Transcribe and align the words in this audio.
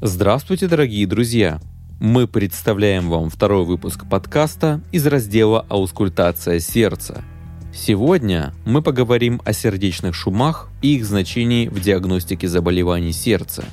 Здравствуйте, 0.00 0.68
дорогие 0.68 1.08
друзья! 1.08 1.60
Мы 1.98 2.28
представляем 2.28 3.10
вам 3.10 3.30
второй 3.30 3.64
выпуск 3.64 4.08
подкаста 4.08 4.80
из 4.92 5.04
раздела 5.08 5.66
«Аускультация 5.68 6.60
сердца». 6.60 7.24
Сегодня 7.74 8.54
мы 8.64 8.80
поговорим 8.80 9.42
о 9.44 9.52
сердечных 9.52 10.14
шумах 10.14 10.70
и 10.82 10.94
их 10.94 11.04
значении 11.04 11.66
в 11.66 11.80
диагностике 11.80 12.46
заболеваний 12.46 13.10
сердца. 13.10 13.64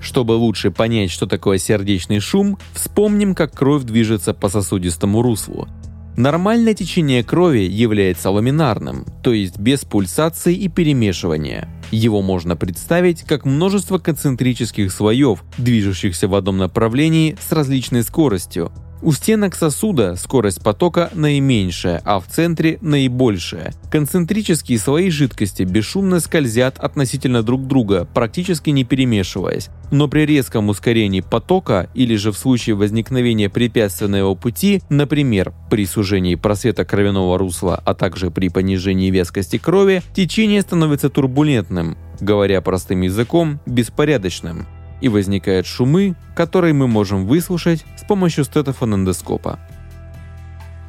Чтобы 0.00 0.32
лучше 0.32 0.70
понять, 0.70 1.10
что 1.10 1.26
такое 1.26 1.58
сердечный 1.58 2.20
шум, 2.20 2.56
вспомним, 2.72 3.34
как 3.34 3.52
кровь 3.52 3.82
движется 3.82 4.32
по 4.32 4.48
сосудистому 4.48 5.20
руслу. 5.20 5.68
Нормальное 6.16 6.72
течение 6.72 7.22
крови 7.22 7.68
является 7.68 8.30
ламинарным, 8.30 9.04
то 9.22 9.34
есть 9.34 9.58
без 9.58 9.84
пульсации 9.84 10.54
и 10.54 10.68
перемешивания– 10.68 11.68
его 11.90 12.22
можно 12.22 12.56
представить 12.56 13.22
как 13.22 13.44
множество 13.44 13.98
концентрических 13.98 14.92
слоев, 14.92 15.42
движущихся 15.56 16.28
в 16.28 16.34
одном 16.34 16.58
направлении 16.58 17.36
с 17.40 17.52
различной 17.52 18.02
скоростью. 18.02 18.72
У 19.00 19.12
стенок 19.12 19.54
сосуда 19.54 20.16
скорость 20.16 20.60
потока 20.60 21.10
наименьшая, 21.14 22.02
а 22.04 22.18
в 22.18 22.26
центре 22.26 22.78
наибольшая. 22.80 23.72
Концентрические 23.92 24.76
слои 24.78 25.08
жидкости 25.08 25.62
бесшумно 25.62 26.18
скользят 26.18 26.78
относительно 26.78 27.44
друг 27.44 27.68
друга, 27.68 28.08
практически 28.12 28.70
не 28.70 28.82
перемешиваясь. 28.82 29.68
Но 29.92 30.08
при 30.08 30.26
резком 30.26 30.68
ускорении 30.68 31.20
потока 31.20 31.88
или 31.94 32.16
же 32.16 32.32
в 32.32 32.38
случае 32.38 32.74
возникновения 32.74 33.48
препятствия 33.48 34.08
на 34.08 34.16
его 34.16 34.34
пути, 34.34 34.82
например, 34.90 35.52
при 35.70 35.86
сужении 35.86 36.34
просвета 36.34 36.84
кровяного 36.84 37.38
русла, 37.38 37.80
а 37.84 37.94
также 37.94 38.32
при 38.32 38.48
понижении 38.48 39.12
вескости 39.12 39.58
крови, 39.58 40.02
течение 40.12 40.60
становится 40.60 41.08
турбулентным, 41.08 41.96
говоря 42.20 42.60
простым 42.62 43.02
языком, 43.02 43.60
беспорядочным 43.64 44.66
и 45.00 45.08
возникают 45.08 45.66
шумы, 45.66 46.16
которые 46.34 46.74
мы 46.74 46.88
можем 46.88 47.26
выслушать 47.26 47.84
помощью 48.08 48.44
стетофонендоскопа. 48.44 49.60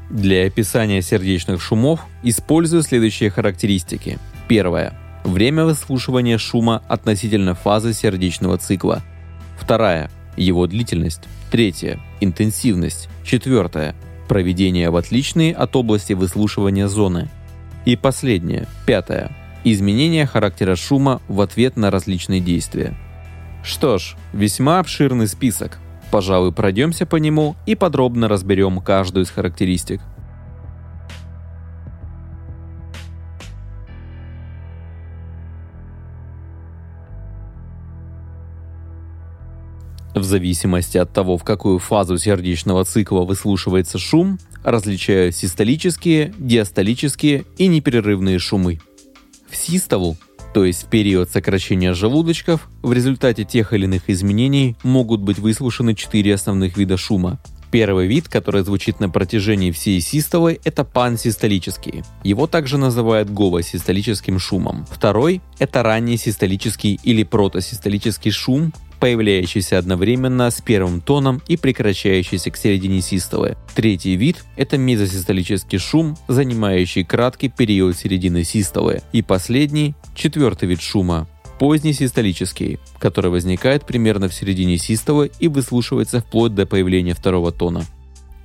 Для 0.09 0.47
описания 0.47 1.03
сердечных 1.03 1.61
шумов 1.61 1.99
использую 2.23 2.81
следующие 2.81 3.29
характеристики. 3.29 4.17
Первое. 4.47 4.93
Время 5.23 5.65
выслушивания 5.65 6.39
шума 6.39 6.81
относительно 6.87 7.53
фазы 7.53 7.93
сердечного 7.93 8.57
цикла. 8.57 9.03
Вторая. 9.59 10.09
Его 10.35 10.65
длительность. 10.65 11.23
Третье. 11.51 11.99
Интенсивность. 12.21 13.09
Четвертое. 13.23 13.93
Проведение 14.27 14.89
в 14.89 14.95
отличные 14.95 15.53
от 15.53 15.75
области 15.75 16.13
выслушивания 16.13 16.87
зоны. 16.87 17.29
И 17.85 17.95
последнее. 17.95 18.65
Пятое. 18.87 19.31
Изменение 19.63 20.25
характера 20.25 20.75
шума 20.75 21.21
в 21.27 21.41
ответ 21.41 21.75
на 21.75 21.91
различные 21.91 22.39
действия. 22.39 22.95
Что 23.63 23.97
ж, 23.97 24.15
весьма 24.33 24.79
обширный 24.79 25.27
список. 25.27 25.79
Пожалуй, 26.11 26.51
пройдемся 26.51 27.05
по 27.05 27.17
нему 27.17 27.55
и 27.65 27.75
подробно 27.75 28.27
разберем 28.27 28.81
каждую 28.81 29.25
из 29.25 29.29
характеристик. 29.29 30.01
В 40.15 40.23
зависимости 40.23 40.97
от 40.97 41.13
того, 41.13 41.37
в 41.37 41.43
какую 41.43 41.79
фазу 41.79 42.17
сердечного 42.17 42.83
цикла 42.83 43.21
выслушивается 43.21 43.99
шум, 43.99 44.39
различаю 44.63 45.31
систолические, 45.31 46.33
диастолические 46.37 47.45
и 47.57 47.67
непрерывные 47.67 48.39
шумы. 48.39 48.79
В 49.49 49.55
систолу 49.55 50.17
то 50.53 50.65
есть 50.65 50.83
в 50.83 50.87
период 50.87 51.29
сокращения 51.29 51.93
желудочков 51.93 52.69
в 52.81 52.91
результате 52.91 53.43
тех 53.43 53.73
или 53.73 53.85
иных 53.85 54.09
изменений 54.09 54.75
могут 54.83 55.21
быть 55.21 55.39
выслушаны 55.39 55.95
четыре 55.95 56.33
основных 56.33 56.77
вида 56.77 56.97
шума. 56.97 57.39
Первый 57.71 58.07
вид, 58.07 58.27
который 58.27 58.63
звучит 58.63 58.99
на 58.99 59.09
протяжении 59.09 59.69
всей 59.69 60.01
систолы, 60.01 60.59
это 60.63 60.83
пансистолический. 60.83 62.03
Его 62.23 62.47
также 62.47 62.79
называют 62.79 63.29
говосистолическим 63.29 64.39
шумом. 64.39 64.87
Второй– 64.89 65.41
это 65.59 65.83
ранний 65.83 66.17
систолический 66.17 66.99
или 67.03 67.21
протосистолический 67.21 68.31
шум, 68.31 68.73
появляющийся 68.99 69.77
одновременно 69.77 70.49
с 70.51 70.61
первым 70.61 71.01
тоном 71.01 71.41
и 71.47 71.57
прекращающийся 71.57 72.51
к 72.51 72.57
середине 72.57 73.01
систолы. 73.01 73.57
Третий 73.75 74.15
вид– 74.15 74.43
это 74.57 74.77
мезосистолический 74.77 75.77
шум, 75.77 76.17
занимающий 76.27 77.03
краткий 77.03 77.49
период 77.49 77.97
середины 77.97 78.43
систолы. 78.43 79.01
И 79.11 79.21
последний– 79.21 79.95
четвертый 80.15 80.67
вид 80.67 80.81
шума– 80.81 81.27
поздний 81.59 81.93
систолический, 81.93 82.79
который 82.99 83.29
возникает 83.29 83.85
примерно 83.85 84.29
в 84.29 84.33
середине 84.33 84.77
систолы 84.77 85.29
и 85.39 85.47
выслушивается 85.47 86.21
вплоть 86.21 86.55
до 86.55 86.65
появления 86.65 87.13
второго 87.13 87.51
тона. 87.51 87.83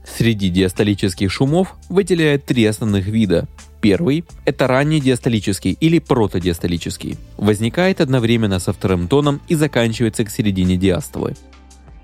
Среди 0.04 0.50
диастолических 0.50 1.32
шумов 1.32 1.74
выделяют 1.88 2.44
три 2.44 2.66
основных 2.66 3.06
вида 3.06 3.48
Первый– 3.84 4.24
это 4.46 4.66
ранний 4.66 4.98
диастолический 4.98 5.76
или 5.78 5.98
протодиастолический. 5.98 7.18
Возникает 7.36 8.00
одновременно 8.00 8.58
со 8.58 8.72
вторым 8.72 9.08
тоном 9.08 9.42
и 9.46 9.54
заканчивается 9.54 10.24
к 10.24 10.30
середине 10.30 10.78
диастолы. 10.78 11.34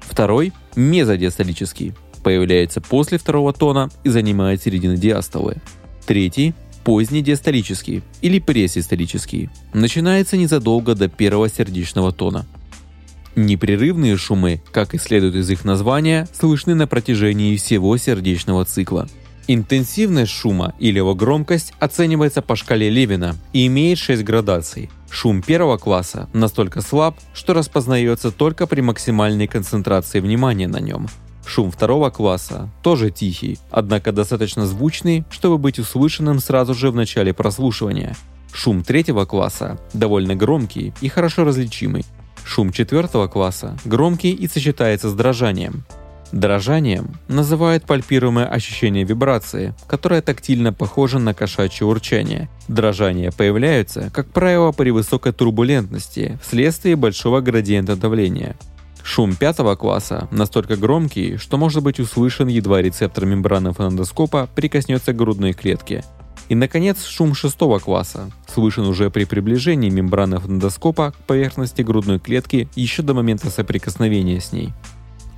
Второй– 0.01 0.53
мезодиастолический. 0.77 1.95
Появляется 2.23 2.83
после 2.83 3.17
второго 3.17 3.55
тона 3.55 3.89
и 4.05 4.11
занимает 4.11 4.61
середину 4.61 4.97
диастолы. 4.97 5.57
Третий– 6.05 6.53
поздний 6.85 7.23
диастолический 7.23 8.03
или 8.21 8.41
пресистолический. 8.41 9.49
Начинается 9.73 10.37
незадолго 10.37 10.95
до 10.95 11.09
первого 11.09 11.49
сердечного 11.49 12.13
тона. 12.13 12.45
Непрерывные 13.37 14.19
шумы, 14.19 14.61
как 14.71 14.93
и 14.93 14.99
следует 14.99 15.35
из 15.35 15.49
их 15.49 15.65
названия, 15.65 16.29
слышны 16.39 16.75
на 16.75 16.87
протяжении 16.87 17.57
всего 17.57 17.97
сердечного 17.97 18.67
цикла– 18.67 19.09
Интенсивность 19.53 20.31
шума 20.31 20.75
или 20.79 20.99
его 20.99 21.13
громкость 21.17 21.75
оценивается 21.81 22.41
по 22.41 22.55
шкале 22.55 22.89
Левина 22.89 23.35
и 23.53 23.67
имеет 23.67 23.99
6 23.99 24.23
градаций. 24.23 24.89
Шум 25.11 25.43
первого 25.43 25.77
класса 25.77 26.29
настолько 26.33 26.83
слаб, 26.83 27.19
что 27.35 27.53
распознается 27.53 28.31
только 28.31 28.69
при 28.69 28.81
максимальной 28.81 29.49
концентрации 29.49 30.21
внимания 30.21 30.69
на 30.69 30.79
нем. 30.79 31.09
Шум 31.45 31.73
второго 31.73 32.11
класса 32.11 32.71
тоже 32.85 33.11
тихий, 33.11 33.59
однако 33.73 34.13
достаточно 34.13 34.67
звучный, 34.67 35.25
чтобы 35.31 35.59
быть 35.59 35.81
услышанным 35.81 36.39
сразу 36.39 36.73
же 36.73 36.93
в 36.93 36.95
начале 36.95 37.35
прослушивания. 37.35 38.15
Шум 38.53 38.85
третьего 38.85 39.25
класса 39.25 39.81
довольно 39.93 40.37
громкий 40.37 40.93
и 41.01 41.09
хорошо 41.09 41.43
различимый. 41.43 42.05
Шум 42.45 42.71
четвертого 42.71 43.27
класса 43.27 43.77
громкий 43.85 44.31
и 44.31 44.47
сочетается 44.47 45.11
с 45.11 45.15
дрожанием. 45.15 45.85
Дрожанием 46.33 47.17
называют 47.27 47.85
пальпируемое 47.85 48.47
ощущение 48.47 49.05
вибрации, 49.05 49.75
которое 49.89 50.23
тактильно 50.23 50.73
похоже 50.73 51.19
на 51.19 51.35
кошачье 51.35 51.87
урчание. 51.87 52.49
Дрожания 52.69 53.33
появляются, 53.33 54.11
как 54.13 54.29
правило, 54.29 54.71
при 54.71 54.91
высокой 54.91 55.33
турбулентности 55.33 56.39
вследствие 56.43 56.95
большого 56.95 57.41
градиента 57.41 57.97
давления. 57.97 58.57
Шум 59.03 59.35
пятого 59.35 59.75
класса 59.75 60.29
настолько 60.31 60.77
громкий, 60.77 61.37
что 61.37 61.57
может 61.57 61.83
быть 61.83 61.99
услышан 61.99 62.47
едва 62.47 62.81
рецептор 62.81 63.27
мембраны 63.27 63.73
фонендоскопа 63.73 64.49
прикоснется 64.55 65.13
к 65.13 65.17
грудной 65.17 65.53
клетке. 65.53 66.05
И, 66.49 66.55
наконец, 66.55 67.05
шум 67.05 67.35
шестого 67.35 67.79
класса 67.79 68.31
слышен 68.53 68.85
уже 68.87 69.11
при 69.11 69.25
приближении 69.25 69.89
мембраны 69.89 70.39
фонендоскопа 70.39 71.13
к 71.13 71.17
поверхности 71.27 71.83
грудной 71.83 72.19
клетки 72.19 72.69
еще 72.75 73.03
до 73.03 73.15
момента 73.15 73.51
соприкосновения 73.51 74.41
с 74.41 74.53
ней. 74.53 74.73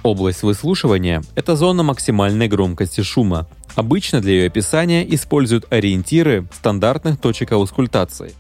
Область 0.03 0.43
выслушивания– 0.43 1.23
это 1.37 1.55
зона 1.55 1.85
максимальной 1.85 2.49
громкости 2.49 3.03
шума. 3.03 3.49
Обычно 3.77 4.21
для 4.21 4.33
ее 4.33 4.47
описания 4.47 5.07
используют 5.15 5.67
ориентиры 5.71 6.49
стандартных 6.53 7.21
точек 7.21 7.53
аускультации. 7.53 8.33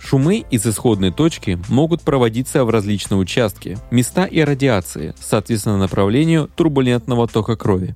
Шумы 0.00 0.44
из 0.50 0.66
исходной 0.66 1.12
точки 1.12 1.60
могут 1.68 2.02
проводиться 2.02 2.64
в 2.64 2.70
различные 2.70 3.18
участки, 3.18 3.78
места 3.92 4.24
и 4.24 4.40
радиации, 4.40 5.14
соответственно 5.20 5.78
направлению 5.78 6.50
турбулентного 6.56 7.28
тока 7.28 7.54
крови. 7.56 7.94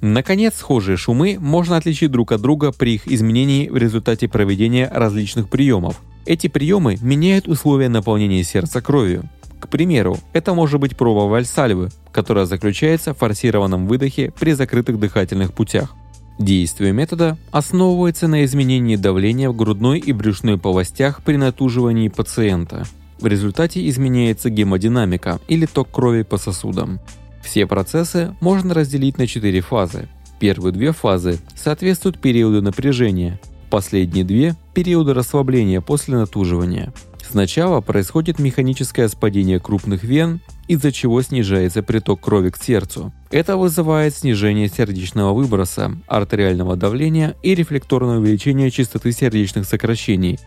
Наконец, 0.00 0.54
схожие 0.56 0.96
шумы 0.96 1.38
можно 1.40 1.76
отличить 1.76 2.12
друг 2.12 2.30
от 2.30 2.42
друга 2.42 2.70
при 2.70 2.94
их 2.94 3.08
изменении 3.08 3.68
в 3.68 3.76
результате 3.76 4.28
проведения 4.28 4.88
различных 4.92 5.48
приемов. 5.48 6.00
Эти 6.26 6.46
приемы 6.48 6.96
меняют 7.00 7.48
условия 7.48 7.88
наполнения 7.88 8.44
сердца 8.44 8.82
кровью. 8.82 9.28
К 9.60 9.68
примеру, 9.68 10.18
это 10.32 10.54
может 10.54 10.80
быть 10.80 10.96
проба 10.96 11.28
вальсальвы, 11.30 11.90
которая 12.12 12.44
заключается 12.44 13.14
в 13.14 13.18
форсированном 13.18 13.86
выдохе 13.86 14.32
при 14.38 14.52
закрытых 14.52 14.98
дыхательных 14.98 15.52
путях. 15.52 15.94
Действие 16.38 16.92
метода 16.92 17.38
основывается 17.50 18.28
на 18.28 18.44
изменении 18.44 18.96
давления 18.96 19.48
в 19.48 19.56
грудной 19.56 19.98
и 19.98 20.12
брюшной 20.12 20.58
полостях 20.58 21.22
при 21.22 21.36
натуживании 21.36 22.08
пациента. 22.08 22.84
В 23.18 23.26
результате 23.26 23.88
изменяется 23.88 24.50
гемодинамика 24.50 25.40
или 25.48 25.64
ток 25.64 25.90
крови 25.90 26.22
по 26.22 26.36
сосудам. 26.36 27.00
Все 27.42 27.66
процессы 27.66 28.34
можно 28.40 28.74
разделить 28.74 29.16
на 29.16 29.26
четыре 29.26 29.62
фазы. 29.62 30.08
Первые 30.38 30.72
две 30.72 30.92
фазы 30.92 31.38
соответствуют 31.54 32.20
периоду 32.20 32.60
напряжения, 32.60 33.40
последние 33.70 34.24
две– 34.24 34.54
периоду 34.74 35.14
расслабления 35.14 35.80
после 35.80 36.16
натуживания. 36.16 36.92
Сначала 37.30 37.80
происходит 37.80 38.38
механическое 38.38 39.08
спадение 39.08 39.58
крупных 39.58 40.04
вен 40.04 40.40
из-за 40.68 40.92
чего 40.92 41.22
снижается 41.22 41.82
приток 41.82 42.20
крови 42.20 42.50
к 42.50 42.56
сердцу. 42.56 43.12
Это 43.30 43.56
вызывает 43.56 44.14
снижение 44.14 44.68
сердечного 44.68 45.32
выброса, 45.32 45.92
артериального 46.06 46.76
давления 46.76 47.34
и 47.42 47.54
рефлекторное 47.54 48.18
увеличение 48.18 48.70
частоты 48.70 49.12
сердечных 49.12 49.66
сокращений. 49.66 50.38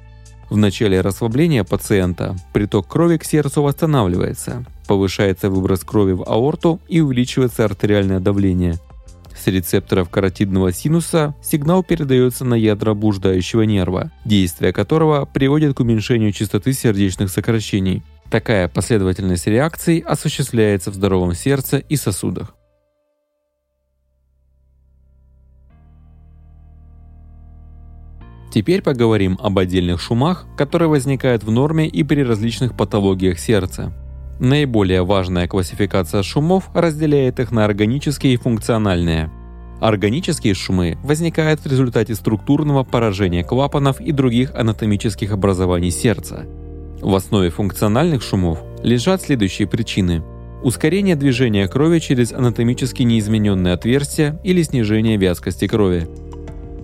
В 0.49 0.57
начале 0.57 1.01
расслабления 1.01 1.63
пациента 1.63 2.35
приток 2.53 2.87
крови 2.87 3.17
к 3.17 3.23
сердцу 3.23 3.61
восстанавливается, 3.61 4.65
повышается 4.87 5.49
выброс 5.49 5.81
крови 5.81 6.13
в 6.13 6.23
аорту 6.23 6.79
и 6.87 7.01
увеличивается 7.01 7.65
артериальное 7.65 8.19
давление– 8.19 8.75
с 9.39 9.47
рецепторов 9.47 10.09
каротидного 10.09 10.71
синуса 10.71 11.33
сигнал 11.41 11.83
передается 11.83 12.45
на 12.45 12.55
ядра 12.55 12.93
блуждающего 12.93 13.63
нерва, 13.63 14.11
действие 14.25 14.73
которого 14.73 15.25
приводит 15.25 15.75
к 15.75 15.79
уменьшению 15.79 16.31
частоты 16.31 16.73
сердечных 16.73 17.29
сокращений. 17.29 18.03
Такая 18.29 18.67
последовательность 18.67 19.47
реакций 19.47 19.99
осуществляется 19.99 20.91
в 20.91 20.95
здоровом 20.95 21.33
сердце 21.33 21.77
и 21.77 21.95
сосудах. 21.95 22.53
Теперь 28.51 28.81
поговорим 28.81 29.37
об 29.41 29.59
отдельных 29.59 30.01
шумах, 30.01 30.45
которые 30.57 30.89
возникают 30.89 31.43
в 31.43 31.51
норме 31.51 31.87
и 31.87 32.03
при 32.03 32.21
различных 32.21 32.75
патологиях 32.75 33.39
сердца. 33.39 33.93
Наиболее 34.39 35.03
важная 35.03 35.47
классификация 35.47 36.23
шумов 36.23 36.69
разделяет 36.73 37.39
их 37.39 37.51
на 37.51 37.65
органические 37.65 38.33
и 38.33 38.37
функциональные. 38.37 39.29
Органические 39.81 40.53
шумы 40.53 40.97
возникают 41.03 41.59
в 41.61 41.65
результате 41.65 42.15
структурного 42.15 42.83
поражения 42.83 43.43
клапанов 43.43 43.99
и 43.99 44.11
других 44.11 44.53
анатомических 44.55 45.31
образований 45.31 45.91
сердца. 45.91 46.45
В 47.01 47.13
основе 47.15 47.49
функциональных 47.49 48.21
шумов 48.21 48.61
лежат 48.81 49.21
следующие 49.21 49.67
причины. 49.67 50.23
Ускорение 50.63 51.15
движения 51.15 51.67
крови 51.67 51.99
через 51.99 52.33
анатомически 52.33 53.03
неизмененные 53.03 53.73
отверстия 53.73 54.39
или 54.43 54.61
снижение 54.63 55.15
вязкости 55.17 55.67
крови. 55.67 56.07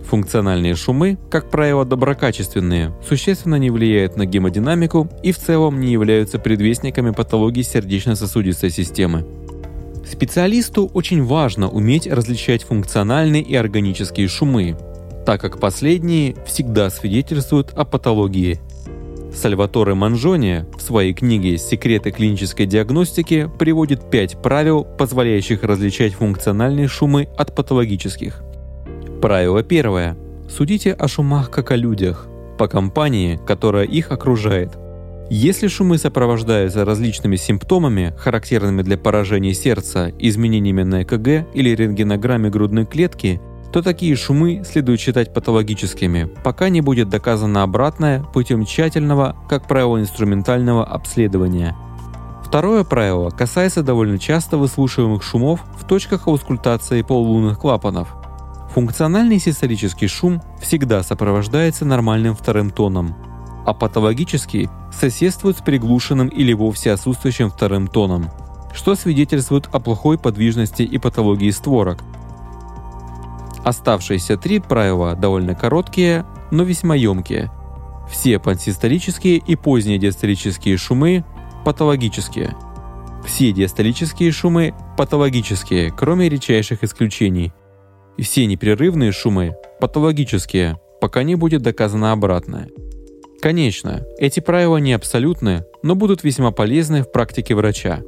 Функциональные 0.09 0.75
шумы, 0.75 1.17
как 1.31 1.49
правило 1.49 1.83
доброкачественные, 1.83 2.93
существенно 3.07 3.55
не 3.55 3.71
влияют 3.71 4.17
на 4.17 4.25
гемодинамику 4.25 5.09
и 5.23 5.31
в 5.31 5.37
целом 5.39 5.79
не 5.79 5.91
являются 5.91 6.37
предвестниками 6.37 7.09
патологии 7.09 7.63
сердечно-сосудистой 7.63 8.69
системы. 8.69 9.25
Специалисту 10.05 10.85
очень 10.93 11.23
важно 11.23 11.69
уметь 11.69 12.05
различать 12.05 12.63
функциональные 12.63 13.41
и 13.41 13.55
органические 13.55 14.27
шумы, 14.27 14.77
так 15.25 15.41
как 15.41 15.59
последние 15.59 16.35
всегда 16.45 16.91
свидетельствуют 16.91 17.71
о 17.73 17.83
патологии. 17.83 18.59
Сальваторе 19.33 19.95
Манжони 19.95 20.65
в 20.77 20.81
своей 20.81 21.13
книге 21.13 21.57
«Секреты 21.57 22.11
клинической 22.11 22.67
диагностики» 22.67 23.49
приводит 23.57 24.09
пять 24.11 24.39
правил, 24.41 24.85
позволяющих 24.85 25.63
различать 25.63 26.13
функциональные 26.13 26.87
шумы 26.87 27.27
от 27.35 27.55
патологических– 27.55 28.43
Правило 29.25 29.63
первое. 29.63 30.15
Судите 30.47 30.93
о 30.93 31.07
шумах 31.07 31.49
как 31.49 31.71
о 31.71 31.75
людях, 31.75 32.27
по 32.59 32.67
компании, 32.67 33.39
которая 33.47 33.85
их 33.85 34.11
окружает. 34.11 34.77
Если 35.31 35.67
шумы 35.67 35.97
сопровождаются 35.97 36.85
различными 36.85 37.35
симптомами, 37.35 38.13
характерными 38.19 38.83
для 38.83 38.99
поражения 38.99 39.55
сердца, 39.55 40.11
изменениями 40.19 40.83
на 40.83 41.01
ЭКГ 41.01 41.47
или 41.55 41.71
рентгенограмме 41.71 42.51
грудной 42.51 42.85
клетки, 42.85 43.41
то 43.73 43.81
такие 43.81 44.15
шумы 44.15 44.61
следует 44.63 44.99
считать 44.99 45.33
патологическими, 45.33 46.29
пока 46.43 46.69
не 46.69 46.81
будет 46.81 47.09
доказано 47.09 47.63
обратное 47.63 48.21
путем 48.31 48.63
тщательного, 48.63 49.35
как 49.49 49.67
правило, 49.67 49.99
инструментального 49.99 50.85
обследования. 50.85 51.75
Второе 52.45 52.83
правило 52.83 53.31
касается 53.31 53.81
довольно 53.81 54.19
часто 54.19 54.57
выслушиваемых 54.59 55.23
шумов 55.23 55.61
в 55.79 55.87
точках 55.87 56.27
аускультации 56.27 57.01
полулунных 57.01 57.57
клапанов– 57.57 58.15
Функциональный 58.75 59.39
систолический 59.39 60.09
шум 60.09 60.41
всегда 60.59 61.01
сопровождается 61.01 61.85
нормальным 61.85 62.35
вторым 62.35 62.71
тоном, 62.71 63.15
а 63.65 63.73
патологический 63.73 64.67
соседствует 64.91 65.57
с 65.57 65.61
приглушенным 65.61 66.27
или 66.27 66.51
вовсе 66.51 66.91
отсутствующим 66.91 67.49
вторым 67.49 67.87
тоном, 67.87 68.29
что 68.73 68.95
свидетельствует 68.95 69.69
о 69.71 69.79
плохой 69.79 70.17
подвижности 70.17 70.81
и 70.81 70.97
патологии 70.97 71.51
створок. 71.51 71.99
Оставшиеся 73.63 74.35
три 74.35 74.59
правила 74.59 75.15
довольно 75.15 75.55
короткие, 75.55 76.25
но 76.51 76.63
весьма 76.63 76.95
емкие. 76.95 77.49
Все 78.11 78.39
пансистолические 78.39 79.37
и 79.37 79.55
поздние 79.55 79.99
диастолические 79.99 80.75
шумы 80.75 81.23
патологические. 81.63 82.57
Все 83.25 83.53
диастолические 83.53 84.33
шумы 84.33 84.73
патологические, 84.97 85.93
кроме 85.93 86.27
редчайших 86.27 86.83
исключений– 86.83 87.53
и 88.17 88.23
все 88.23 88.45
непрерывные 88.45 89.11
шумы 89.11 89.55
патологические, 89.79 90.79
пока 91.01 91.23
не 91.23 91.35
будет 91.35 91.61
доказано 91.61 92.11
обратное. 92.11 92.69
Конечно, 93.41 94.03
эти 94.17 94.39
правила 94.39 94.77
не 94.77 94.93
абсолютны, 94.93 95.65
но 95.83 95.95
будут 95.95 96.23
весьма 96.23 96.51
полезны 96.51 97.03
в 97.03 97.11
практике 97.11 97.53
врача. 97.53 98.01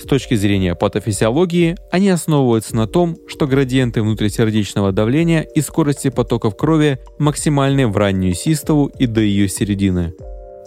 С 0.00 0.04
точки 0.04 0.34
зрения 0.34 0.76
патофизиологии, 0.76 1.76
они 1.90 2.08
основываются 2.10 2.76
на 2.76 2.86
том, 2.86 3.16
что 3.26 3.48
градиенты 3.48 4.00
внутрисердечного 4.00 4.92
давления 4.92 5.40
и 5.40 5.60
скорости 5.60 6.08
потоков 6.08 6.56
крови 6.56 7.00
максимальны 7.18 7.88
в 7.88 7.96
раннюю 7.96 8.34
систолу 8.34 8.86
и 8.86 9.06
до 9.06 9.20
ее 9.20 9.48
середины. 9.48 10.14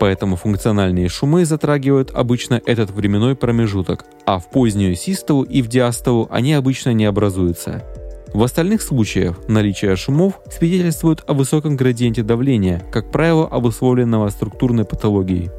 Поэтому 0.01 0.35
функциональные 0.35 1.07
шумы 1.07 1.45
затрагивают 1.45 2.11
обычно 2.11 2.61
этот 2.65 2.89
временной 2.91 3.35
промежуток, 3.35 4.03
а 4.25 4.39
в 4.39 4.49
позднюю 4.49 4.95
систолу 4.95 5.43
и 5.43 5.61
в 5.61 5.67
диастолу 5.67 6.27
они 6.29 6.53
обычно 6.53 6.89
не 6.89 7.05
образуются. 7.05 7.85
В 8.33 8.43
остальных 8.43 8.81
случаях 8.81 9.47
наличие 9.49 9.95
шумов 9.97 10.39
свидетельствует 10.49 11.21
о 11.27 11.33
высоком 11.33 11.75
градиенте 11.75 12.23
давления, 12.23 12.81
как 12.91 13.11
правило, 13.11 13.45
обусловленного 13.45 14.29
структурной 14.29 14.85
патологией. 14.85 15.51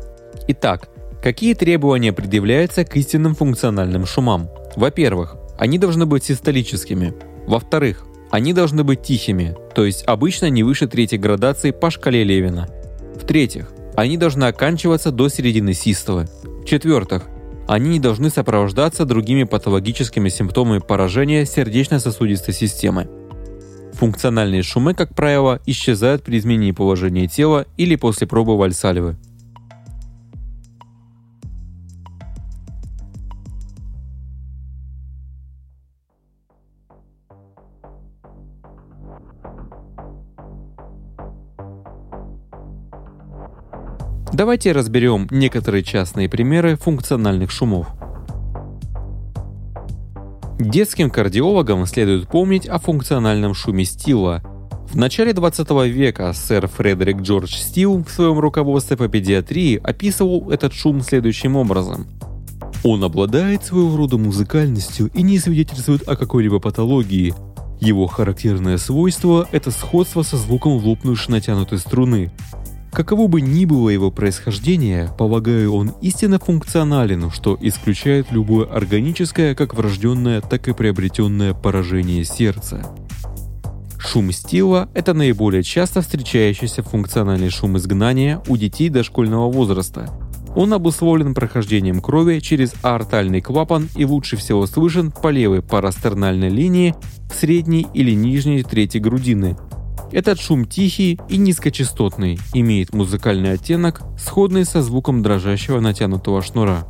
Итак, 0.48 0.88
какие 1.22 1.52
требования 1.52 2.14
предъявляются 2.14 2.84
к 2.84 2.96
истинным 2.96 3.34
функциональным 3.34 4.06
шумам? 4.06 4.48
Во-первых, 4.74 5.36
они 5.58 5.78
должны 5.78 6.06
быть 6.06 6.24
систолическими. 6.24 7.14
Во-вторых, 7.46 8.06
они 8.30 8.54
должны 8.54 8.84
быть 8.84 9.02
тихими, 9.02 9.54
то 9.74 9.84
есть 9.84 10.04
обычно 10.06 10.48
не 10.48 10.62
выше 10.62 10.86
третьей 10.86 11.18
градации 11.18 11.72
по 11.72 11.90
шкале 11.90 12.24
Левина. 12.24 12.68
В-третьих, 13.14 13.70
они 13.94 14.16
должны 14.16 14.44
оканчиваться 14.44 15.10
до 15.10 15.28
середины 15.28 15.74
систолы. 15.74 16.26
В-четвертых, 16.62 17.24
они 17.72 17.88
не 17.88 18.00
должны 18.00 18.28
сопровождаться 18.28 19.06
другими 19.06 19.44
патологическими 19.44 20.28
симптомами 20.28 20.78
поражения 20.78 21.46
сердечно-сосудистой 21.46 22.52
системы. 22.52 23.08
Функциональные 23.94 24.62
шумы, 24.62 24.92
как 24.92 25.14
правило, 25.14 25.58
исчезают 25.64 26.22
при 26.22 26.36
изменении 26.36 26.72
положения 26.72 27.28
тела 27.28 27.64
или 27.78 27.96
после 27.96 28.26
пробы 28.26 28.58
вальсальвы. 28.58 29.16
Давайте 44.32 44.72
разберем 44.72 45.28
некоторые 45.30 45.84
частные 45.84 46.26
примеры 46.26 46.76
функциональных 46.76 47.50
шумов. 47.50 47.88
Детским 50.58 51.10
кардиологам 51.10 51.84
следует 51.84 52.28
помнить 52.28 52.66
о 52.66 52.78
функциональном 52.78 53.52
шуме 53.52 53.84
Стила. 53.84 54.42
В 54.90 54.96
начале 54.96 55.34
20 55.34 55.70
века 55.88 56.32
сэр 56.32 56.66
Фредерик 56.66 57.20
Джордж 57.20 57.54
Стил 57.54 58.02
в 58.02 58.10
своем 58.10 58.38
руководстве 58.38 58.96
по 58.96 59.06
педиатрии 59.06 59.78
описывал 59.82 60.50
этот 60.50 60.72
шум 60.72 61.02
следующим 61.02 61.56
образом. 61.56 62.06
Он 62.84 63.04
обладает 63.04 63.64
своего 63.64 63.96
рода 63.98 64.16
музыкальностью 64.16 65.10
и 65.12 65.22
не 65.22 65.38
свидетельствует 65.38 66.08
о 66.08 66.16
какой-либо 66.16 66.58
патологии. 66.58 67.34
Его 67.80 68.06
характерное 68.06 68.78
свойство– 68.78 69.46
это 69.52 69.70
сходство 69.70 70.22
со 70.22 70.38
звуком 70.38 70.72
лопнувшей 70.82 71.32
натянутой 71.32 71.78
струны. 71.78 72.30
Каково 72.92 73.26
бы 73.26 73.40
ни 73.40 73.64
было 73.64 73.88
его 73.88 74.10
происхождение, 74.10 75.10
полагаю, 75.16 75.72
он 75.72 75.94
истинно 76.02 76.38
функционален, 76.38 77.30
что 77.30 77.56
исключает 77.58 78.30
любое 78.30 78.66
органическое, 78.66 79.54
как 79.54 79.72
врожденное, 79.72 80.42
так 80.42 80.68
и 80.68 80.74
приобретенное 80.74 81.54
поражение 81.54 82.22
сердца. 82.26 82.94
Шум 83.98 84.30
стила– 84.30 84.90
это 84.94 85.14
наиболее 85.14 85.62
часто 85.62 86.02
встречающийся 86.02 86.82
функциональный 86.82 87.48
шум 87.48 87.78
изгнания 87.78 88.42
у 88.48 88.58
детей 88.58 88.90
дошкольного 88.90 89.50
возраста. 89.50 90.10
Он 90.54 90.74
обусловлен 90.74 91.34
прохождением 91.34 92.02
крови 92.02 92.40
через 92.40 92.74
аортальный 92.82 93.40
клапан 93.40 93.88
и 93.96 94.04
лучше 94.04 94.36
всего 94.36 94.66
слышен 94.66 95.10
по 95.10 95.28
левой 95.28 95.62
парастернальной 95.62 96.50
линии 96.50 96.94
средней 97.32 97.86
или 97.94 98.10
нижней 98.10 98.62
трети 98.62 98.98
грудины, 98.98 99.56
этот 100.12 100.40
шум 100.40 100.66
тихий 100.66 101.18
и 101.28 101.36
низкочастотный, 101.36 102.38
имеет 102.54 102.94
музыкальный 102.94 103.52
оттенок, 103.52 104.02
сходный 104.18 104.64
со 104.64 104.82
звуком 104.82 105.22
дрожащего 105.22 105.80
натянутого 105.80 106.42
шнура. 106.42 106.86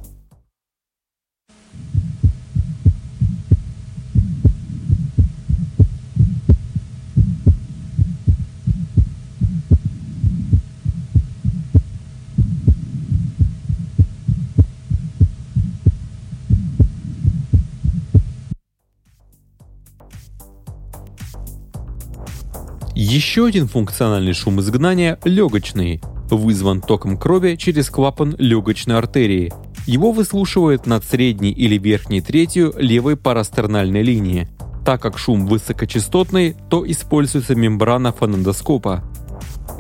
Еще 23.05 23.47
один 23.47 23.67
функциональный 23.67 24.33
шум 24.33 24.61
изгнания– 24.61 25.19
легочный, 25.25 26.01
вызван 26.31 26.81
током 26.81 27.19
крови 27.19 27.57
через 27.57 27.91
клапан 27.91 28.37
легочной 28.39 28.97
артерии. 28.97 29.53
Его 29.89 30.13
выслушивают 30.13 30.87
над 30.87 31.03
средней 31.03 31.51
или 31.51 31.79
верхней 31.79 32.21
третью 32.21 32.73
левой 32.79 33.17
парастернальной 33.17 34.03
линии. 34.03 34.47
Так 34.87 35.03
как 35.03 35.19
шум 35.19 35.49
высокочастотный, 35.49 36.55
то 36.71 36.89
используется 36.89 37.57
мембрана 37.57 38.13
фонендоскопа. 38.13 39.03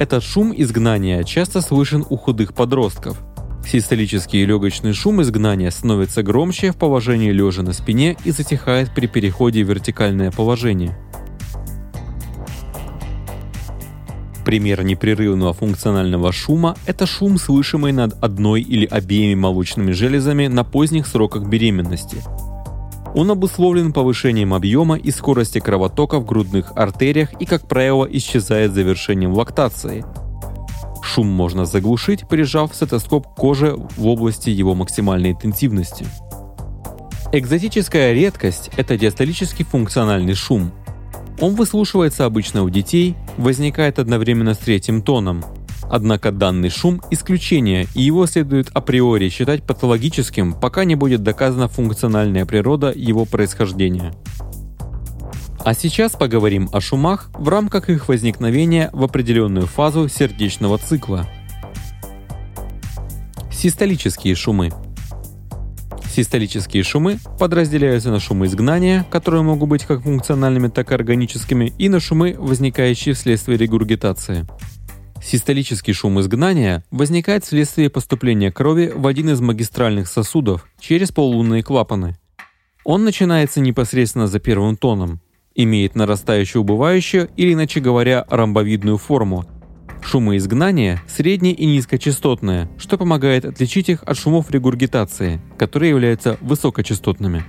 Этот 0.00 0.24
шум 0.24 0.52
изгнания 0.56 1.22
часто 1.22 1.60
слышен 1.60 2.04
у 2.10 2.16
худых 2.16 2.54
подростков. 2.54 3.22
Систолический 3.64 4.44
легочный 4.44 4.94
шум 4.94 5.22
изгнания 5.22 5.70
становится 5.70 6.24
громче 6.24 6.72
в 6.72 6.76
положении 6.76 7.30
лежа 7.30 7.62
на 7.62 7.72
спине 7.72 8.16
и 8.24 8.32
затихает 8.32 8.92
при 8.92 9.06
переходе 9.06 9.62
в 9.62 9.68
вертикальное 9.68 10.32
положение. 10.32 10.98
Пример 14.44 14.82
непрерывного 14.82 15.52
функционального 15.52 16.32
шума– 16.32 16.76
это 16.86 17.06
шум, 17.06 17.38
слышимый 17.38 17.92
над 17.92 18.22
одной 18.22 18.60
или 18.60 18.86
обеими 18.86 19.36
молочными 19.36 19.92
железами 19.92 20.48
на 20.48 20.64
поздних 20.64 21.06
сроках 21.06 21.44
беременности. 21.44 22.18
Он 23.14 23.30
обусловлен 23.30 23.92
повышением 23.92 24.52
объема 24.52 24.96
и 24.96 25.10
скорости 25.10 25.60
кровотока 25.60 26.18
в 26.18 26.26
грудных 26.26 26.72
артериях 26.74 27.32
и, 27.40 27.44
как 27.44 27.68
правило, 27.68 28.04
исчезает 28.10 28.72
завершением 28.72 29.32
лактации. 29.32 30.04
Шум 31.04 31.28
можно 31.28 31.64
заглушить, 31.64 32.26
прижав 32.26 32.74
стетоскоп 32.74 33.28
к 33.28 33.36
коже 33.36 33.76
в 33.96 34.06
области 34.06 34.50
его 34.50 34.74
максимальной 34.74 35.32
интенсивности. 35.32 36.06
Экзотическая 37.32 38.12
редкость– 38.12 38.70
это 38.76 38.96
диастолический 38.98 39.64
функциональный 39.64 40.34
шум– 40.34 40.72
он 41.42 41.56
выслушивается 41.56 42.24
обычно 42.24 42.62
у 42.62 42.70
детей, 42.70 43.16
возникает 43.36 43.98
одновременно 43.98 44.54
с 44.54 44.58
третьим 44.58 45.02
тоном. 45.02 45.44
Однако 45.90 46.32
данный 46.32 46.70
шум– 46.70 47.02
исключение, 47.10 47.86
и 47.94 48.02
его 48.02 48.26
следует 48.26 48.70
априори 48.72 49.28
считать 49.28 49.62
патологическим, 49.62 50.54
пока 50.54 50.84
не 50.84 50.94
будет 50.94 51.22
доказана 51.22 51.68
функциональная 51.68 52.46
природа 52.46 52.92
его 52.94 53.24
происхождения. 53.24 54.14
А 55.64 55.74
сейчас 55.74 56.12
поговорим 56.12 56.68
о 56.72 56.80
шумах 56.80 57.30
в 57.34 57.48
рамках 57.48 57.90
их 57.90 58.08
возникновения 58.08 58.90
в 58.92 59.04
определенную 59.04 59.66
фазу 59.66 60.08
сердечного 60.08 60.78
цикла. 60.78 61.28
Систолические 63.50 64.34
шумы– 64.34 64.72
Систолические 66.14 66.82
шумы 66.82 67.18
подразделяются 67.38 68.10
на 68.10 68.20
шумы 68.20 68.44
изгнания, 68.44 69.06
которые 69.10 69.42
могут 69.42 69.70
быть 69.70 69.84
как 69.84 70.02
функциональными, 70.02 70.68
так 70.68 70.92
и 70.92 70.94
органическими, 70.94 71.72
и 71.78 71.88
на 71.88 72.00
шумы, 72.00 72.36
возникающие 72.38 73.14
вследствие 73.14 73.56
регургитации. 73.56 74.46
Систолический 75.24 75.94
шум 75.94 76.20
изгнания 76.20 76.84
возникает 76.90 77.44
вследствие 77.44 77.88
поступления 77.88 78.52
крови 78.52 78.92
в 78.94 79.06
один 79.06 79.30
из 79.30 79.40
магистральных 79.40 80.06
сосудов 80.06 80.68
через 80.78 81.12
полулунные 81.12 81.62
клапаны. 81.62 82.18
Он 82.84 83.04
начинается 83.04 83.60
непосредственно 83.60 84.26
за 84.26 84.38
первым 84.38 84.76
тоном, 84.76 85.22
имеет 85.54 85.94
нарастающую 85.94 86.60
убывающую 86.60 87.30
или, 87.36 87.54
иначе 87.54 87.80
говоря, 87.80 88.26
ромбовидную 88.28 88.98
форму– 88.98 89.46
Шумоизгнание 90.04 91.00
средне- 91.06 91.52
и 91.52 91.64
низкочастотное, 91.64 92.68
что 92.76 92.98
помогает 92.98 93.44
отличить 93.44 93.88
их 93.88 94.02
от 94.02 94.18
шумов 94.18 94.50
регургитации, 94.50 95.40
которые 95.56 95.90
являются 95.90 96.36
высокочастотными. 96.40 97.44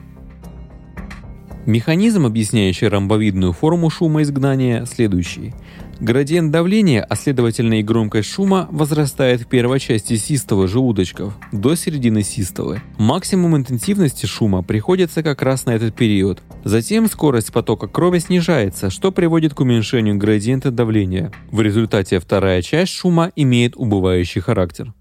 Механизм, 1.66 2.26
объясняющий 2.26 2.88
ромбовидную 2.88 3.54
форму 3.54 3.90
шумоизгнания, 3.90 4.86
следующий. 4.86 5.54
Градиент 6.00 6.52
давления, 6.52 7.04
а 7.04 7.16
следовательно 7.16 7.80
и 7.80 7.84
громкость 7.84 8.30
шума, 8.30 8.68
возрастает 8.72 9.42
в 9.42 9.48
первой 9.48 9.80
части 9.80 10.18
систолы 10.18 10.68
желудочков 10.68 11.38
до 11.52 11.76
середины 11.76 12.24
систолы. 12.24 12.82
Максимум 12.98 13.56
интенсивности 13.56 14.26
шума 14.26 14.64
приходится 14.64 15.24
как 15.24 15.42
раз 15.42 15.66
на 15.66 15.72
этот 15.72 15.96
период. 15.96 16.42
Затем 16.64 17.08
скорость 17.08 17.52
потока 17.52 17.88
крови 17.88 18.20
снижается, 18.20 18.90
что 18.90 19.12
приводит 19.12 19.54
к 19.54 19.60
уменьшению 19.60 20.18
градиента 20.18 20.72
давления. 20.72 21.32
В 21.52 21.62
результате 21.62 22.20
вторая 22.20 22.62
часть 22.62 22.94
шума 22.94 23.32
имеет 23.36 23.76
убывающий 23.76 24.42
характер. 24.42 24.94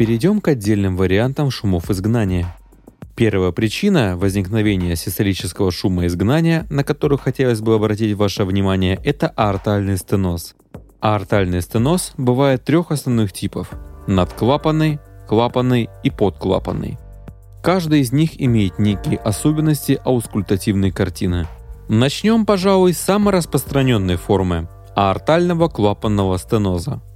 Перейдем 0.00 0.40
к 0.40 0.48
отдельным 0.48 0.96
вариантам 0.96 1.50
шумов 1.50 1.90
изгнания. 1.90 2.56
Первая 3.16 3.52
причина 3.52 4.16
возникновения 4.16 4.96
систолического 4.96 5.70
шума 5.70 6.06
изгнания, 6.06 6.66
на 6.70 6.84
которую 6.84 7.18
хотелось 7.18 7.60
бы 7.60 7.74
обратить 7.74 8.16
ваше 8.16 8.46
внимание, 8.46 8.98
это 9.04 9.28
аортальный 9.28 9.98
стеноз. 9.98 10.54
Аортальный 11.00 11.60
стеноз 11.60 12.14
бывает 12.16 12.64
трех 12.64 12.92
основных 12.92 13.34
типов– 13.34 13.72
надклапанный, 14.06 15.00
клапанный 15.28 15.90
и 16.02 16.08
подклапанный. 16.08 16.96
Каждый 17.62 18.00
из 18.00 18.10
них 18.10 18.40
имеет 18.40 18.78
некие 18.78 19.18
особенности 19.18 20.00
аускультативной 20.02 20.92
картины. 20.92 21.46
Начнем, 21.90 22.46
пожалуй, 22.46 22.94
с 22.94 22.98
самой 22.98 23.34
распространенной 23.34 24.16
формы– 24.16 24.66
аортального 24.96 25.68
клапанного 25.68 26.38
стеноза– 26.38 27.02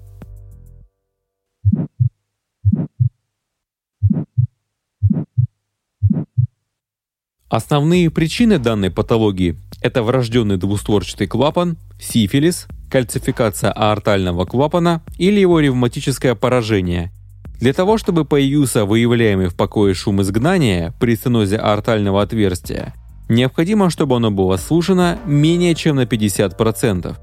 Основные 7.51 8.11
причины 8.11 8.59
данной 8.59 8.91
патологии– 8.91 9.57
это 9.83 10.03
врожденный 10.03 10.57
двустворчатый 10.57 11.27
клапан, 11.27 11.77
сифилис, 12.01 12.67
кальцификация 12.91 13.71
аортального 13.71 14.47
клапана 14.47 15.03
или 15.19 15.41
его 15.41 15.61
ревматическое 15.61 16.35
поражение. 16.35 17.13
Для 17.61 17.75
того, 17.75 17.99
чтобы 17.99 18.25
появился 18.25 18.87
выявляемый 18.87 19.49
в 19.49 19.57
покое 19.57 19.95
шум 19.95 20.23
изгнания 20.23 20.95
при 20.99 21.17
стенозе 21.17 21.57
аортального 21.59 22.23
отверстия, 22.23 22.95
необходимо, 23.29 23.91
чтобы 23.91 24.17
оно 24.17 24.31
было 24.31 24.57
сужено 24.57 25.19
менее 25.27 25.75
чем 25.75 25.97
на 25.97 26.05
50%. 26.05 27.17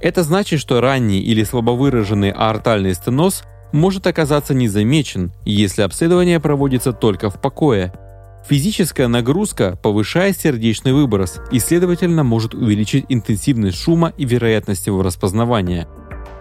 Это 0.00 0.22
значит, 0.22 0.60
что 0.60 0.80
ранний 0.80 1.20
или 1.20 1.44
слабовыраженный 1.44 2.30
аортальный 2.30 2.94
стеноз 2.94 3.44
может 3.70 4.06
оказаться 4.06 4.54
незамечен, 4.54 5.32
если 5.44 5.82
обследование 5.82 6.40
проводится 6.40 6.94
только 6.94 7.28
в 7.28 7.38
покое– 7.38 7.92
Физическая 8.48 9.06
нагрузка 9.06 9.78
повышает 9.82 10.36
сердечный 10.36 10.92
выброс 10.92 11.40
и, 11.52 11.60
следовательно, 11.60 12.24
может 12.24 12.54
увеличить 12.54 13.04
интенсивность 13.08 13.78
шума 13.78 14.12
и 14.16 14.24
вероятность 14.24 14.86
его 14.88 15.02
распознавания. 15.02 15.86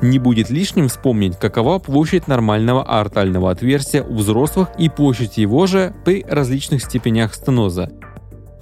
Не 0.01 0.17
будет 0.17 0.49
лишним 0.49 0.87
вспомнить, 0.87 1.37
какова 1.37 1.77
площадь 1.77 2.27
нормального 2.27 2.83
аортального 2.83 3.51
отверстия 3.51 4.03
у 4.03 4.15
взрослых 4.15 4.69
и 4.79 4.89
площадь 4.89 5.37
его 5.37 5.67
же 5.67 5.93
при 6.03 6.25
различных 6.27 6.81
степенях 6.81 7.35
стеноза. 7.35 7.91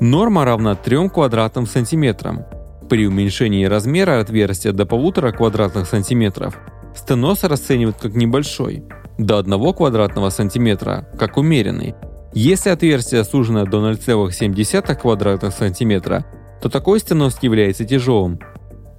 Норма 0.01 0.43
равна 0.43 0.75
3 0.75 1.10
квадратным 1.10 1.65
сантиметрам. 1.65 2.46
При 2.89 3.08
уменьшении 3.08 3.63
размера 3.65 4.19
отверстия 4.19 4.74
до 4.74 4.84
1,5 4.84 5.31
квадратных 5.31 5.88
сантиметров 5.88 6.58
стеноз 6.93 7.46
расценивают 7.46 7.98
как 8.01 8.15
небольшой, 8.15 8.84
до 9.17 9.38
1 9.39 9.74
квадратного 9.74 10.29
сантиметра 10.29 11.08
как 11.17 11.38
умеренный– 11.38 11.96
если 12.34 12.70
отверстие 12.70 13.24
сужено 13.24 13.66
до 13.66 13.78
0,7 13.78 14.96
квадратных 14.96 15.54
сантиметра, 15.54 16.26
то 16.62 16.70
такой 16.70 17.00
стеноз 17.00 17.38
является 17.42 17.86
тяжелым. 17.86 18.40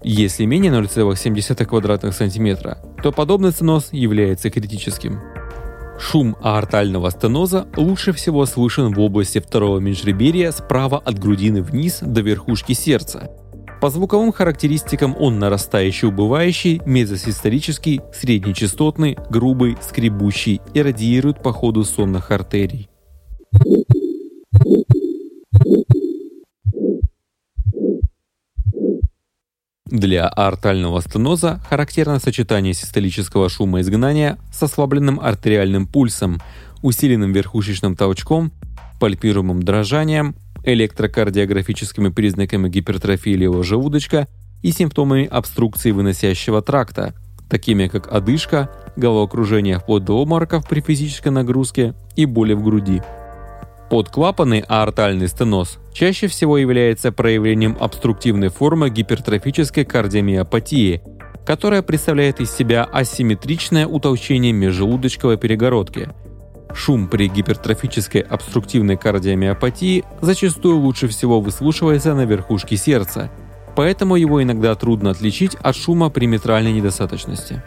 Если 0.02 0.46
менее 0.46 0.72
0,7 0.72 1.64
квадратных 1.64 2.14
сантиметра, 2.14 2.78
то 3.02 3.12
подобный 3.12 3.52
стеноз 3.52 3.88
является 3.92 4.50
критическим. 4.50 5.20
Шум 5.98 6.36
аортального 6.42 7.10
стеноза 7.10 7.66
лучше 7.76 8.12
всего 8.12 8.46
слышен 8.46 8.92
в 8.94 9.00
области 9.00 9.38
второго 9.38 9.78
межреберья 9.78 10.50
справа 10.50 10.98
от 10.98 11.18
грудины 11.18 11.62
вниз 11.62 11.98
до 12.00 12.22
верхушки 12.22 12.72
сердца. 12.72 13.30
По 13.80 13.90
звуковым 13.90 14.32
характеристикам 14.32 15.14
он 15.18 15.38
нарастающий 15.38 16.08
убывающий, 16.08 16.82
мезосистолический, 16.84 18.00
среднечастотный, 18.14 19.18
грубый, 19.30 19.76
скребущий 19.80 20.60
и 20.74 20.82
радиирует 20.82 21.42
по 21.42 21.52
ходу 21.52 21.84
сонных 21.84 22.30
артерий. 22.30 22.89
Для 29.90 30.28
аортального 30.28 31.02
стеноза 31.02 31.60
характерно 31.68 32.20
сочетание 32.20 32.74
систолического 32.74 33.48
шума 33.48 33.80
изгнания 33.80 34.38
с 34.52 34.62
ослабленным 34.62 35.18
артериальным 35.20 35.86
пульсом, 35.86 36.40
усиленным 36.80 37.32
верхушечным 37.32 37.96
толчком, 37.96 38.52
пальпируемым 39.00 39.62
дрожанием, 39.62 40.36
электрокардиографическими 40.64 42.10
признаками 42.10 42.68
гипертрофии 42.68 43.30
левого 43.30 43.64
желудочка 43.64 44.28
и 44.62 44.70
симптомами 44.70 45.26
обструкции 45.26 45.90
выносящего 45.90 46.62
тракта, 46.62 47.14
такими 47.48 47.88
как 47.88 48.06
одышка, 48.12 48.70
головокружение 48.96 49.80
вплоть 49.80 50.04
до 50.04 50.22
обмороков 50.22 50.68
при 50.68 50.80
физической 50.80 51.28
нагрузке 51.28 51.94
и 52.14 52.26
боли 52.26 52.52
в 52.52 52.62
груди. 52.62 53.02
Подклапанный 53.90 54.60
аортальный 54.68 55.26
стеноз 55.26 55.80
чаще 55.92 56.28
всего 56.28 56.56
является 56.58 57.10
проявлением 57.10 57.76
обструктивной 57.80 58.48
формы 58.48 58.88
гипертрофической 58.88 59.84
кардиомиопатии, 59.84 61.02
которая 61.44 61.82
представляет 61.82 62.40
из 62.40 62.52
себя 62.52 62.84
асимметричное 62.84 63.88
утолщение 63.88 64.52
межжелудочковой 64.52 65.38
перегородки. 65.38 66.08
Шум 66.72 67.08
при 67.08 67.26
гипертрофической 67.26 68.20
обструктивной 68.20 68.96
кардиомиопатии 68.96 70.04
зачастую 70.20 70.76
лучше 70.76 71.08
всего 71.08 71.40
выслушивается 71.40 72.14
на 72.14 72.24
верхушке 72.26 72.76
сердца, 72.76 73.28
поэтому 73.74 74.14
его 74.14 74.40
иногда 74.40 74.76
трудно 74.76 75.10
отличить 75.10 75.56
от 75.56 75.74
шума 75.74 76.10
при 76.10 76.26
митральной 76.26 76.70
недостаточности. 76.70 77.60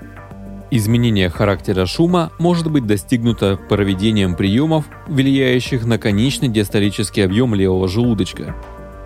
Изменение 0.75 1.29
характера 1.29 1.85
шума 1.85 2.31
может 2.39 2.71
быть 2.71 2.87
достигнуто 2.87 3.59
проведением 3.69 4.35
приемов, 4.35 4.85
влияющих 5.05 5.85
на 5.85 5.99
конечный 5.99 6.47
диастолический 6.47 7.23
объем 7.23 7.53
левого 7.53 7.87
желудочка. 7.87 8.55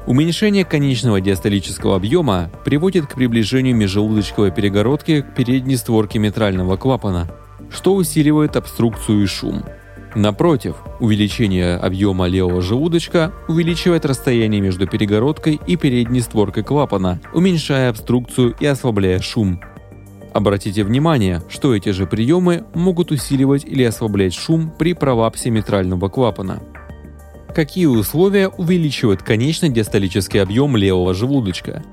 Уменьшение 0.06 0.64
конечного 0.64 1.20
диастолического 1.20 1.98
объема 1.98 2.50
приводит 2.64 3.08
к 3.08 3.16
приближению 3.16 3.76
межжелудочковой 3.76 4.52
перегородки 4.52 5.20
к 5.24 5.36
передней 5.36 5.76
створке 5.76 6.20
митрального 6.20 6.78
клапана, 6.78 7.30
что 7.70 7.96
усиливает 7.96 8.56
обструкцию 8.56 9.24
и 9.24 9.26
шум. 9.26 9.66
Напротив, 10.16 10.78
увеличение 11.02 11.76
объема 11.76 12.28
левого 12.28 12.62
желудочка 12.62 13.34
увеличивает 13.50 14.06
расстояние 14.06 14.62
между 14.62 14.88
перегородкой 14.88 15.60
и 15.68 15.76
передней 15.76 16.22
створкой 16.22 16.64
клапана, 16.64 17.20
уменьшая 17.34 17.90
обструкцию 17.90 18.56
и 18.58 18.66
ослабляя 18.66 19.20
шум. 19.20 19.60
Обратите 20.38 20.84
внимание, 20.84 21.42
что 21.50 21.76
эти 21.76 21.90
же 21.90 22.06
приемы 22.06 22.64
могут 22.76 23.10
усиливать 23.10 23.66
или 23.66 23.82
ослаблять 23.82 24.36
шум 24.36 24.72
при 24.78 24.94
пролапсе 24.94 25.50
митрального 25.50 26.10
клапана. 26.10 26.62
Какие 27.56 27.88
условия 27.88 28.48
увеличивают 28.48 29.24
конечный 29.24 29.70
диастолический 29.70 30.40
объем 30.40 30.78
левого 30.78 31.16
желудочка? 31.16 31.84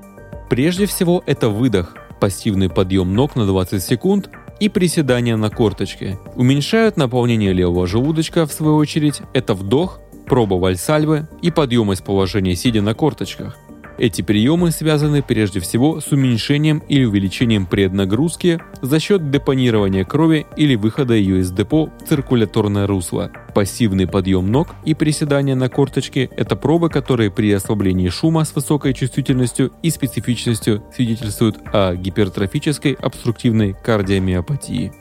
Прежде 0.47 0.85
всего 0.85 1.23
это 1.25 1.49
выдох, 1.49 1.95
пассивный 2.21 2.69
подъем 2.69 3.15
ног 3.15 3.35
на 3.35 3.47
20 3.47 3.81
секунд 3.81 4.29
и 4.59 4.69
приседания 4.69 5.37
на 5.37 5.49
корточке. 5.49 6.19
Уменьшают 6.35 6.97
наполнение 6.97 7.51
левого 7.51 7.87
желудочка, 7.87 8.45
в 8.45 8.53
свою 8.53 8.75
очередь, 8.75 9.23
это 9.33 9.55
вдох, 9.55 9.99
проба 10.27 10.53
вальсальвы 10.53 11.27
и 11.41 11.49
подъем 11.49 11.91
из 11.91 12.01
положения 12.01 12.55
сидя 12.55 12.83
на 12.83 12.93
корточках. 12.93 13.57
Эти 13.97 14.21
приемы 14.21 14.71
связаны 14.71 15.23
прежде 15.23 15.61
всего 15.61 16.01
с 16.01 16.11
уменьшением 16.11 16.79
или 16.89 17.05
увеличением 17.05 17.65
преднагрузки 17.65 18.59
за 18.81 18.99
счет 18.99 19.31
депонирования 19.31 20.03
крови 20.03 20.45
или 20.57 20.75
выхода 20.75 21.13
ее 21.13 21.39
из 21.39 21.51
депо 21.51 21.85
в 21.85 22.07
циркуляторное 22.07 22.87
русло. 22.87 23.31
Пассивный 23.53 24.05
подъем 24.05 24.51
ног 24.51 24.75
и 24.83 24.93
приседания 24.93 25.55
на 25.55 25.69
корточке– 25.69 26.29
это 26.35 26.57
пробы, 26.57 26.89
которые 26.89 27.31
при 27.31 27.51
ослаблении 27.53 28.09
шума 28.09 28.43
с 28.43 28.53
высокой 28.53 28.93
чувствительностью 28.93 29.71
и 29.81 29.89
специфичностью 29.89 30.83
свидетельствуют 30.93 31.55
о 31.71 31.95
гипертрофической 31.95 32.93
обструктивной 32.93 33.75
кардиомиопатии. 33.81 34.91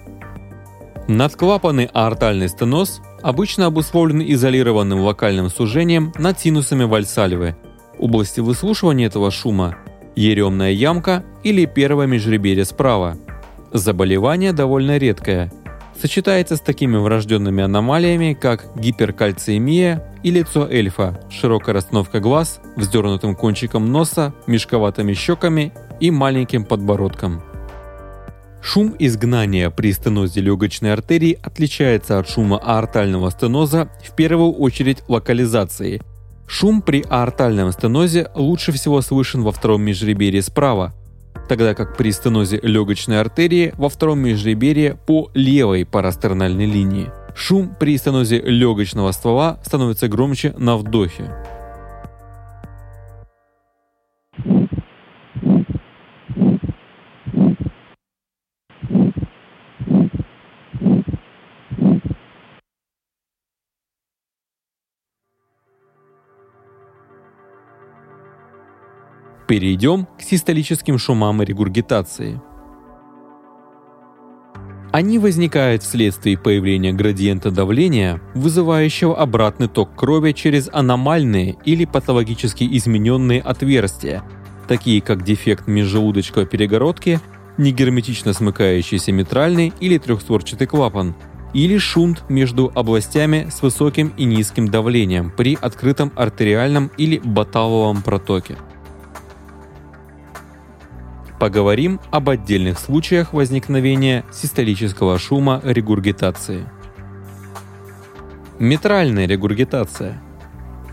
Надклапанный 1.09 1.90
аортальный 1.92 2.48
стеноз 2.48 3.02
обычно 3.22 3.66
обусловлен 3.66 4.22
изолированным 4.22 5.00
локальным 5.00 5.50
сужением 5.50 6.12
над 6.16 6.38
синусами 6.38 6.85
вальсальвы– 6.85 7.57
области 8.04 8.40
выслушивания 8.40 9.06
этого 9.06 9.30
шума– 9.30 9.76
еремная 10.14 10.72
ямка 10.72 11.24
или 11.42 11.64
первое 11.64 12.06
межреберье 12.06 12.66
справа. 12.66 13.16
Заболевание 13.72 14.52
довольно 14.52 14.98
редкое. 14.98 15.50
Сочетается 15.98 16.56
с 16.56 16.60
такими 16.60 16.96
врожденными 16.96 17.62
аномалиями, 17.62 18.36
как 18.38 18.66
гиперкальциемия 18.76 20.04
и 20.22 20.30
лицо 20.30 20.68
эльфа, 20.68 21.18
широкая 21.30 21.74
расстановка 21.74 22.20
глаз, 22.20 22.60
вздернутым 22.76 23.34
кончиком 23.34 23.90
носа, 23.90 24.34
мешковатыми 24.46 25.14
щеками 25.14 25.72
и 25.98 26.10
маленьким 26.10 26.64
подбородком. 26.64 27.42
Шум 28.60 28.94
изгнания 28.98 29.70
при 29.70 29.92
стенозе 29.92 30.40
легочной 30.40 30.92
артерии 30.92 31.38
отличается 31.42 32.18
от 32.18 32.28
шума 32.28 32.58
аортального 32.58 33.30
стеноза 33.30 33.88
в 34.02 34.14
первую 34.14 34.52
очередь 34.52 35.02
локализацией– 35.08 36.02
Шум 36.46 36.83
при 36.83 37.04
аортальном 37.09 37.72
стенозе 37.72 38.28
лучше 38.35 38.72
всего 38.72 39.00
слышен 39.00 39.42
во 39.42 39.52
втором 39.52 39.83
межреберье 39.83 40.42
справа, 40.42 40.94
тогда 41.48 41.74
как 41.74 41.96
при 41.96 42.12
стенозе 42.12 42.61
легочной 42.62 43.20
артерии 43.20 43.72
во 43.76 43.88
втором 43.88 44.20
межреберье 44.20 44.98
по 45.07 45.30
левой 45.35 45.85
парастернальной 45.85 46.66
линии. 46.66 47.11
Шум 47.35 47.74
при 47.78 47.98
стенозе 47.98 48.40
легочного 48.40 49.11
ствола 49.12 49.59
становится 49.64 50.09
громче 50.09 50.54
на 50.57 50.76
вдохе. 50.76 51.33
Перейдем 69.54 70.08
к 70.18 70.22
систолическим 70.22 70.98
шумам 70.98 71.40
и 71.40 71.44
регургитации. 71.44 72.42
Они 74.90 75.20
возникают 75.20 75.84
вследствие 75.84 76.36
появления 76.36 76.92
градиента 76.92 77.52
давления, 77.52 78.20
вызывающего 78.34 79.16
обратный 79.16 79.68
ток 79.68 79.94
крови 79.94 80.32
через 80.32 80.68
аномальные 80.72 81.54
или 81.64 81.84
патологически 81.84 82.66
измененные 82.78 83.40
отверстия, 83.40 84.24
такие 84.66 85.00
как 85.00 85.22
дефект 85.22 85.68
межжелудочковой 85.68 86.46
перегородки, 86.46 87.20
негерметично 87.56 88.32
смыкающийся 88.32 89.12
митральный 89.12 89.72
или 89.78 89.98
трехстворчатый 89.98 90.66
клапан, 90.66 91.14
или 91.52 91.78
шунт 91.78 92.28
между 92.28 92.72
областями 92.74 93.46
с 93.52 93.62
высоким 93.62 94.12
и 94.16 94.24
низким 94.24 94.66
давлением 94.66 95.30
при 95.30 95.56
открытом 95.60 96.10
артериальном 96.16 96.90
или 96.98 97.18
баталовом 97.18 98.02
протоке. 98.02 98.56
Поговорим 101.44 102.00
об 102.11 102.30
отдельных 102.30 102.78
случаях 102.78 103.35
возникновения 103.35 104.24
систолического 104.33 105.18
шума 105.18 105.61
регургитации. 105.62 106.66
Митральная 108.59 109.26
регургитация. 109.26 110.22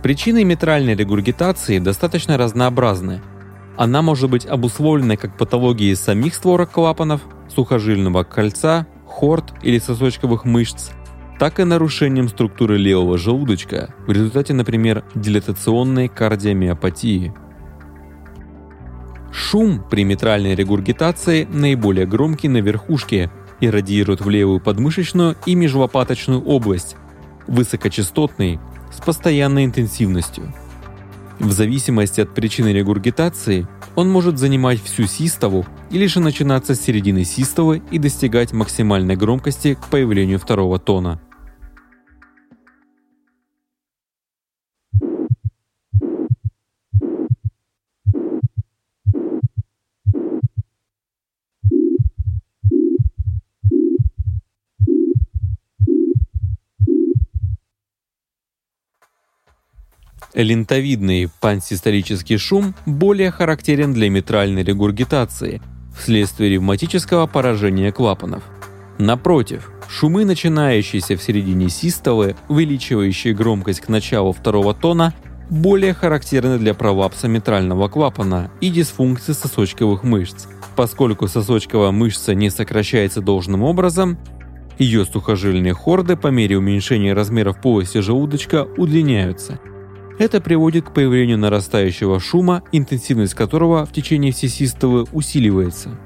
Причины 0.03 0.43
митральной 0.43 0.93
регургитации 0.93 1.79
достаточно 1.79 2.37
разнообразны. 2.37 3.21
Она 3.77 4.01
может 4.01 4.29
быть 4.29 4.45
обусловлена 4.45 5.15
как 5.15 5.37
патологией 5.37 5.95
самих 5.95 6.35
створок 6.35 6.71
клапанов, 6.71 7.21
сухожильного 7.47 8.25
кольца, 8.25 8.87
хорд 9.05 9.53
или 9.61 9.79
сосочковых 9.79 10.43
мышц, 10.43 10.89
так 11.39 11.61
и 11.61 11.63
нарушением 11.63 12.27
структуры 12.27 12.77
левого 12.77 13.17
желудочка 13.17 13.95
в 14.05 14.11
результате, 14.11 14.53
например, 14.53 15.05
дилатационной 15.15 16.09
кардиомиопатии– 16.09 17.33
Шум 19.31 19.83
при 19.89 20.03
митральной 20.03 20.55
регургитации 20.55 21.45
наиболее 21.45 22.05
громкий 22.05 22.49
на 22.49 22.57
верхушке 22.57 23.31
и 23.59 23.69
радиирует 23.69 24.21
в 24.21 24.29
левую 24.29 24.59
подмышечную 24.59 25.35
и 25.45 25.55
межлопаточную 25.55 26.43
область, 26.43 26.95
высокочастотный, 27.47 28.59
с 28.91 28.99
постоянной 28.99 29.65
интенсивностью. 29.65 30.53
В 31.39 31.51
зависимости 31.51 32.21
от 32.21 32.33
причины 32.33 32.73
регургитации 32.73 33.67
он 33.95 34.09
может 34.09 34.37
занимать 34.37 34.81
всю 34.83 35.05
систолу 35.05 35.65
или 35.89 36.05
же 36.05 36.19
начинаться 36.19 36.75
с 36.75 36.81
середины 36.81 37.23
систолы 37.23 37.81
и 37.89 37.97
достигать 37.97 38.51
максимальной 38.51 39.15
громкости 39.15 39.75
к 39.75 39.87
появлению 39.87 40.39
второго 40.39 40.77
тона. 40.77 41.19
Лентовидный 60.33 61.29
пансистолический 61.39 62.37
шум 62.37 62.73
более 62.85 63.31
характерен 63.31 63.93
для 63.93 64.09
митральной 64.09 64.63
регургитации 64.63 65.61
вследствие 65.97 66.51
ревматического 66.51 67.27
поражения 67.27 67.91
клапанов. 67.91 68.43
Напротив, 68.97 69.71
шумы, 69.89 70.25
начинающиеся 70.25 71.17
в 71.17 71.23
середине 71.23 71.69
систолы, 71.69 72.35
увеличивающие 72.47 73.33
громкость 73.33 73.81
к 73.81 73.89
началу 73.89 74.31
второго 74.31 74.73
тона, 74.73 75.13
более 75.49 75.93
характерны 75.93 76.57
для 76.57 76.73
пролапса 76.73 77.27
митрального 77.27 77.89
клапана 77.89 78.51
и 78.61 78.69
дисфункции 78.69 79.33
сосочковых 79.33 80.03
мышц, 80.03 80.47
Поскольку 80.75 81.27
сосочковая 81.27 81.91
мышца 81.91 82.33
не 82.33 82.49
сокращается 82.49 83.21
должным 83.21 83.63
образом, 83.63 84.17
ее 84.79 85.05
сухожильные 85.05 85.73
хорды 85.73 86.15
по 86.15 86.27
мере 86.27 86.57
уменьшения 86.57 87.13
размеров 87.13 87.61
полости 87.61 87.99
желудочка 87.99 88.63
удлиняются. 88.77 89.59
Это 90.19 90.41
приводит 90.41 90.85
к 90.85 90.93
появлению 90.93 91.37
нарастающего 91.37 92.19
шума, 92.19 92.63
интенсивность 92.71 93.33
которого 93.33 93.85
в 93.85 93.91
течение 93.91 94.31
всей 94.31 94.49
усиливается. 95.11 95.97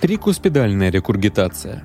Трикуспидальная 0.00 0.90
регургитация. 0.90 1.84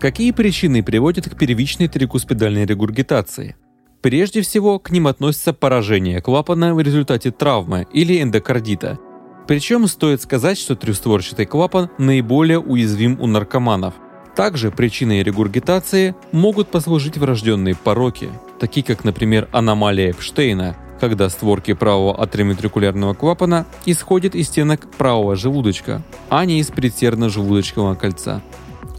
Какие 0.00 0.32
причины 0.32 0.82
приводят 0.82 1.28
к 1.28 1.36
первичной 1.36 1.88
трикуспидальной 1.88 2.64
регургитации? 2.64 3.56
Прежде 4.00 4.40
всего, 4.42 4.78
к 4.78 4.90
ним 4.90 5.06
относится 5.06 5.52
поражение 5.52 6.20
клапана 6.20 6.74
в 6.74 6.80
результате 6.80 7.30
травмы 7.30 7.86
или 7.92 8.20
эндокардита– 8.20 8.98
причем 9.46 9.86
стоит 9.86 10.22
сказать, 10.22 10.58
что 10.58 10.76
трехстворчатый 10.76 11.46
клапан 11.46 11.90
наиболее 11.98 12.60
уязвим 12.60 13.20
у 13.20 13.26
наркоманов. 13.26 13.94
Также 14.34 14.70
причиной 14.70 15.22
регургитации 15.22 16.14
могут 16.32 16.68
послужить 16.70 17.18
врожденные 17.18 17.74
пороки, 17.74 18.30
такие 18.58 18.84
как, 18.84 19.04
например, 19.04 19.48
аномалия 19.52 20.10
Эпштейна, 20.10 20.76
когда 21.00 21.28
створки 21.28 21.74
правого 21.74 22.22
атриоvenтрикулярного 22.22 23.12
клапана 23.14 23.66
исходят 23.84 24.34
из 24.34 24.46
стенок 24.46 24.88
правого 24.96 25.36
желудочка, 25.36 26.02
а 26.30 26.44
не 26.46 26.60
из 26.60 26.70
предсердно-желудочкового 26.70 27.96
кольца. 27.96 28.40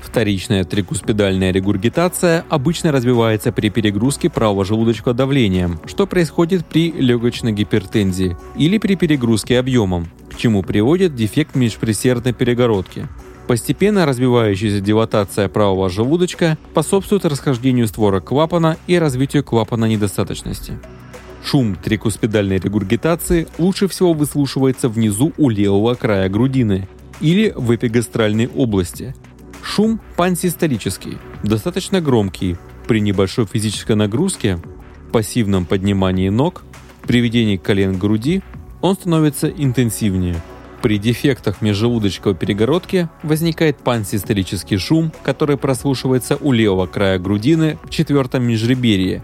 Вторичная 0.03 0.63
трикуспидальная 0.63 1.51
регургитация 1.51 2.45
обычно 2.49 2.91
развивается 2.91 3.51
при 3.51 3.69
перегрузке 3.69 4.29
правого 4.29 4.63
желудочка 4.63 5.13
давлением, 5.13 5.79
что 5.85 6.05
происходит 6.05 6.65
при 6.67 6.91
легочной 6.91 7.53
гипертензии 7.53 8.37
или 8.55 8.77
при 8.77 8.95
перегрузке 8.95 9.57
объемом, 9.57 10.07
к 10.29 10.37
чему 10.37 10.61
приводит 10.61 11.15
дефект 11.15 11.55
межпресердной 11.55 12.33
перегородки. 12.33 13.07
Постепенно 13.47 14.05
развивающаяся 14.05 14.79
дилатация 14.79 15.49
правого 15.49 15.89
желудочка 15.89 16.57
способствует 16.71 17.25
расхождению 17.25 17.87
створок 17.87 18.25
клапана 18.25 18.77
и 18.87 18.97
развитию 18.97 19.43
клапана 19.43 19.85
недостаточности. 19.85 20.79
Шум 21.43 21.75
трикуспидальной 21.75 22.57
регургитации 22.57 23.47
лучше 23.57 23.89
всего 23.89 24.13
выслушивается 24.13 24.87
внизу 24.87 25.33
у 25.37 25.49
левого 25.49 25.93
края 25.95 26.29
грудины 26.29 26.87
или 27.19 27.53
в 27.55 27.75
эпигастральной 27.75 28.47
области. 28.47 29.13
Шум 29.61 29.99
пансистолический, 30.15 31.17
достаточно 31.43 31.99
громкий, 31.99 32.55
при 32.87 33.01
небольшой 33.01 33.45
физической 33.45 33.95
нагрузке, 33.95 34.59
пассивном 35.11 35.65
поднимании 35.65 36.29
ног, 36.29 36.63
приведении 37.05 37.57
колен 37.57 37.95
к 37.95 37.99
груди 37.99 38.41
он 38.81 38.95
становится 38.95 39.49
интенсивнее. 39.49 40.35
При 40.83 40.97
дефектах 40.97 41.61
межжелудочковой 41.61 42.35
перегородки 42.35 43.07
возникает 43.23 43.77
пансистерический 43.77 44.77
шум, 44.77 45.13
который 45.23 45.55
прослушивается 45.55 46.35
у 46.35 46.51
левого 46.51 46.87
края 46.87 47.17
грудины 47.19 47.77
в 47.83 47.89
четвертом 47.89 48.43
межреберье. 48.43 49.23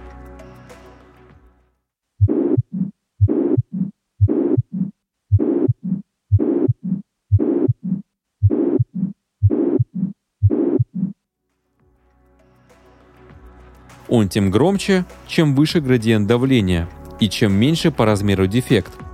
Он 14.07 14.29
тем 14.29 14.49
громче, 14.49 15.03
чем 15.27 15.55
выше 15.55 15.81
градиент 15.81 16.25
давления 16.25 16.87
и 17.19 17.27
чем 17.27 17.51
меньше 17.51 17.91
по 17.91 18.05
размеру 18.05 18.47
дефект– 18.47 18.93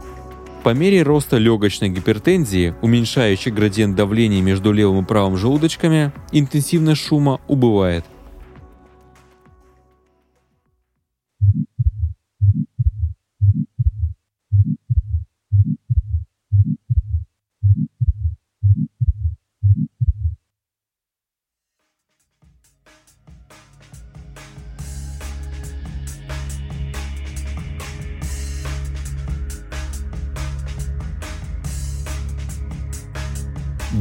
по 0.65 0.73
мере 0.73 1.03
роста 1.03 1.37
легочной 1.37 1.89
гипертензии, 1.89 2.73
уменьшающей 2.81 3.51
градиент 3.51 3.95
давления 3.95 4.41
между 4.41 4.71
левым 4.71 5.03
и 5.03 5.07
правым 5.07 5.37
желудочками, 5.37 6.11
интенсивность 6.31 7.05
шума 7.05 7.39
убывает. 7.47 8.03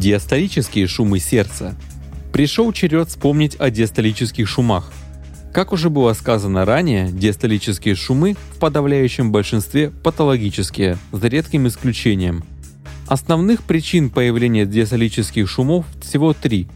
Диастолические 0.05 0.87
шумы 0.87 1.19
сердца. 1.19 1.75
Пришел 2.31 2.71
черед 2.75 3.09
вспомнить 3.09 3.57
о 3.59 3.71
диастолических 3.71 4.47
шумах. 4.47 4.93
Как 5.51 5.73
уже 5.73 5.89
было 5.89 6.13
сказано 6.13 6.67
ранее, 6.67 7.11
диастолические 7.11 7.95
шумы 7.95 8.37
в 8.53 8.59
подавляющем 8.59 9.33
большинстве 9.33 9.89
патологические, 9.89 10.99
за 11.11 11.29
редким 11.29 11.69
исключением. 11.69 12.45
Основных 13.07 13.63
причин 13.63 14.11
появления 14.11 14.67
диастолических 14.67 15.49
шумов 15.49 15.87
всего 16.03 16.35
три. 16.35 16.69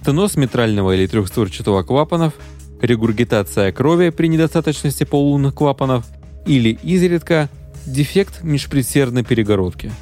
Стеноз 0.00 0.36
митрального 0.36 0.92
или 0.96 1.06
трехстворчатого 1.06 1.82
клапанов, 1.82 2.32
регургитация 2.80 3.70
крови 3.72 4.08
при 4.08 4.28
недостаточности 4.28 5.04
полулунных 5.04 5.54
клапанов 5.54 6.06
или 6.46 6.70
изредка 6.82 7.50
дефект 7.84 8.42
межпредсердной 8.42 9.24
перегородки. 9.24 9.92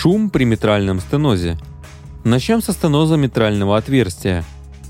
Шум 0.00 0.30
при 0.30 0.44
митральном 0.44 1.00
стенозе. 1.00 1.58
Начнем 2.22 2.62
со 2.62 2.70
стеноза 2.70 3.16
митрального 3.16 3.76
отверстия. 3.76 4.44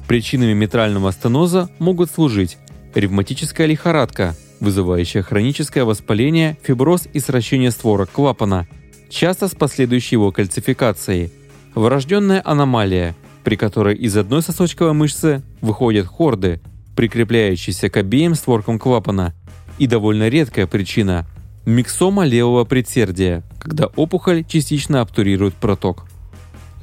Причинами 0.06 0.52
митрального 0.52 1.12
стеноза 1.12 1.70
могут 1.78 2.10
служить 2.10 2.58
ревматическая 2.94 3.66
лихорадка, 3.66 4.36
вызывающая 4.60 5.22
хроническое 5.22 5.86
воспаление, 5.86 6.58
фиброз 6.62 7.08
и 7.10 7.20
сращение 7.20 7.70
створок 7.70 8.10
клапана, 8.10 8.68
часто 9.08 9.48
с 9.48 9.54
последующей 9.54 10.16
его 10.16 10.30
кальцификацией, 10.30 11.32
врожденная 11.74 12.42
аномалия, 12.44 13.16
при 13.44 13.56
которой 13.56 13.96
из 13.96 14.14
одной 14.14 14.42
сосочковой 14.42 14.92
мышцы 14.92 15.42
выходят 15.62 16.06
хорды, 16.06 16.60
прикрепляющиеся 16.96 17.88
к 17.88 17.96
обеим 17.96 18.34
створкам 18.34 18.78
клапана, 18.78 19.32
и 19.78 19.86
довольно 19.86 20.28
редкая 20.28 20.66
причина 20.66 21.26
Миксома 21.68 22.24
левого 22.24 22.64
предсердия, 22.64 23.42
когда 23.60 23.88
опухоль 23.88 24.42
частично 24.42 25.02
обтурирует 25.02 25.52
проток. 25.52 26.06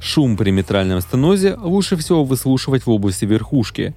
Шум 0.00 0.36
при 0.36 0.52
митральном 0.52 1.00
стенозе 1.00 1.56
лучше 1.56 1.96
всего 1.96 2.22
выслушивать 2.24 2.86
в 2.86 2.90
области 2.90 3.24
верхушки. 3.24 3.96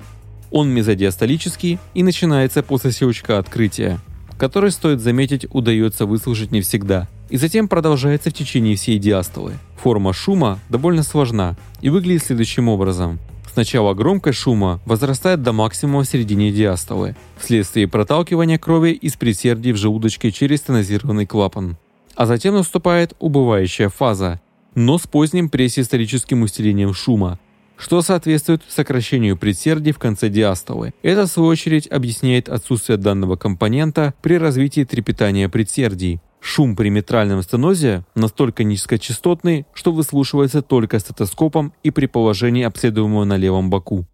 Он 0.49 0.67
мезодиастолический 0.69 1.78
и 1.93 2.02
начинается 2.02 2.63
после 2.63 2.91
щелчка 2.91 3.38
открытия, 3.38 3.99
который, 4.39 4.71
стоит 4.71 4.99
заметить, 4.99 5.45
удается 5.52 6.08
выслушать 6.08 6.49
не 6.49 6.62
всегда, 6.62 7.08
и 7.30 7.38
затем 7.38 7.67
продолжается 7.67 8.32
в 8.32 8.34
течение 8.34 8.75
всей 8.75 8.97
диастолы. 8.97 9.54
Форма 9.78 10.12
шума 10.12 10.58
довольно 10.69 11.04
сложна 11.04 11.56
и 11.82 11.89
выглядит 11.91 12.23
следующим 12.23 12.67
образом. 12.67 13.19
Сначала 13.59 13.93
громкость 13.93 14.39
шума 14.39 14.79
возрастает 14.85 15.43
до 15.43 15.51
максимума 15.51 16.03
в 16.03 16.07
середине 16.07 16.49
диастолы, 16.49 17.17
вследствие 17.37 17.89
проталкивания 17.89 18.57
крови 18.57 18.91
из 18.91 19.17
предсердий 19.17 19.73
в 19.73 19.75
желудочке 19.75 20.31
через 20.31 20.59
стенозированный 20.59 21.25
клапан. 21.25 21.75
А 22.15 22.25
затем 22.25 22.53
наступает 22.53 23.15
убывающая 23.19 23.89
фаза, 23.89 24.39
но 24.75 24.97
с 24.97 25.07
поздним 25.07 25.49
пресисторическим 25.49 26.43
усилением 26.43 26.93
шума, 26.93 27.37
что 27.75 28.01
соответствует 28.01 28.61
сокращению 28.69 29.35
предсердий 29.35 29.91
в 29.91 29.99
конце 29.99 30.29
диастолы. 30.29 30.93
Это, 31.01 31.25
в 31.25 31.29
свою 31.29 31.49
очередь, 31.49 31.85
объясняет 31.87 32.47
отсутствие 32.47 32.97
данного 32.97 33.35
компонента 33.35 34.13
при 34.21 34.37
развитии 34.37 34.85
трепетания 34.85 35.49
предсердий. 35.49 36.21
Шум 36.41 36.75
при 36.75 36.89
митральном 36.89 37.41
стенозе 37.41 38.06
настолько 38.15 38.63
низкочастотный, 38.63 39.65
что 39.73 39.91
выслушивается 39.91 40.62
только 40.62 40.99
стетоскопом 40.99 41.73
и 41.84 41.91
при 41.91 42.06
положении 42.06 42.63
обследуемого 42.63 43.25
на 43.25 43.38
левом 43.38 43.69
боку. 43.69 44.06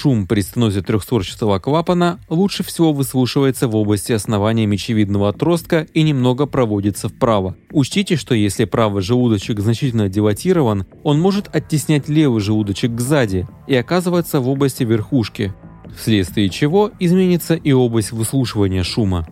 Шум 0.00 0.28
при 0.28 0.42
стенозе 0.42 0.80
трехстворчатого 0.80 1.58
клапана 1.58 2.20
лучше 2.28 2.62
всего 2.62 2.92
выслушивается 2.92 3.66
в 3.66 3.74
области 3.74 4.12
основания 4.12 4.64
мечевидного 4.64 5.30
отростка 5.30 5.88
и 5.92 6.02
немного 6.02 6.46
проводится 6.46 7.08
вправо. 7.08 7.56
Учтите, 7.72 8.14
что 8.14 8.32
если 8.32 8.64
правый 8.64 9.02
желудочек 9.02 9.58
значительно 9.58 10.08
дилатирован, 10.08 10.86
он 11.02 11.20
может 11.20 11.48
оттеснять 11.52 12.08
левый 12.08 12.40
желудочек 12.40 13.00
сзади 13.00 13.48
и 13.66 13.74
оказываться 13.74 14.38
в 14.38 14.48
области 14.48 14.84
верхушки, 14.84 15.52
вследствие 15.96 16.48
чего 16.48 16.92
изменится 17.00 17.56
и 17.56 17.72
область 17.72 18.12
выслушивания 18.12 18.84
шума. 18.84 19.26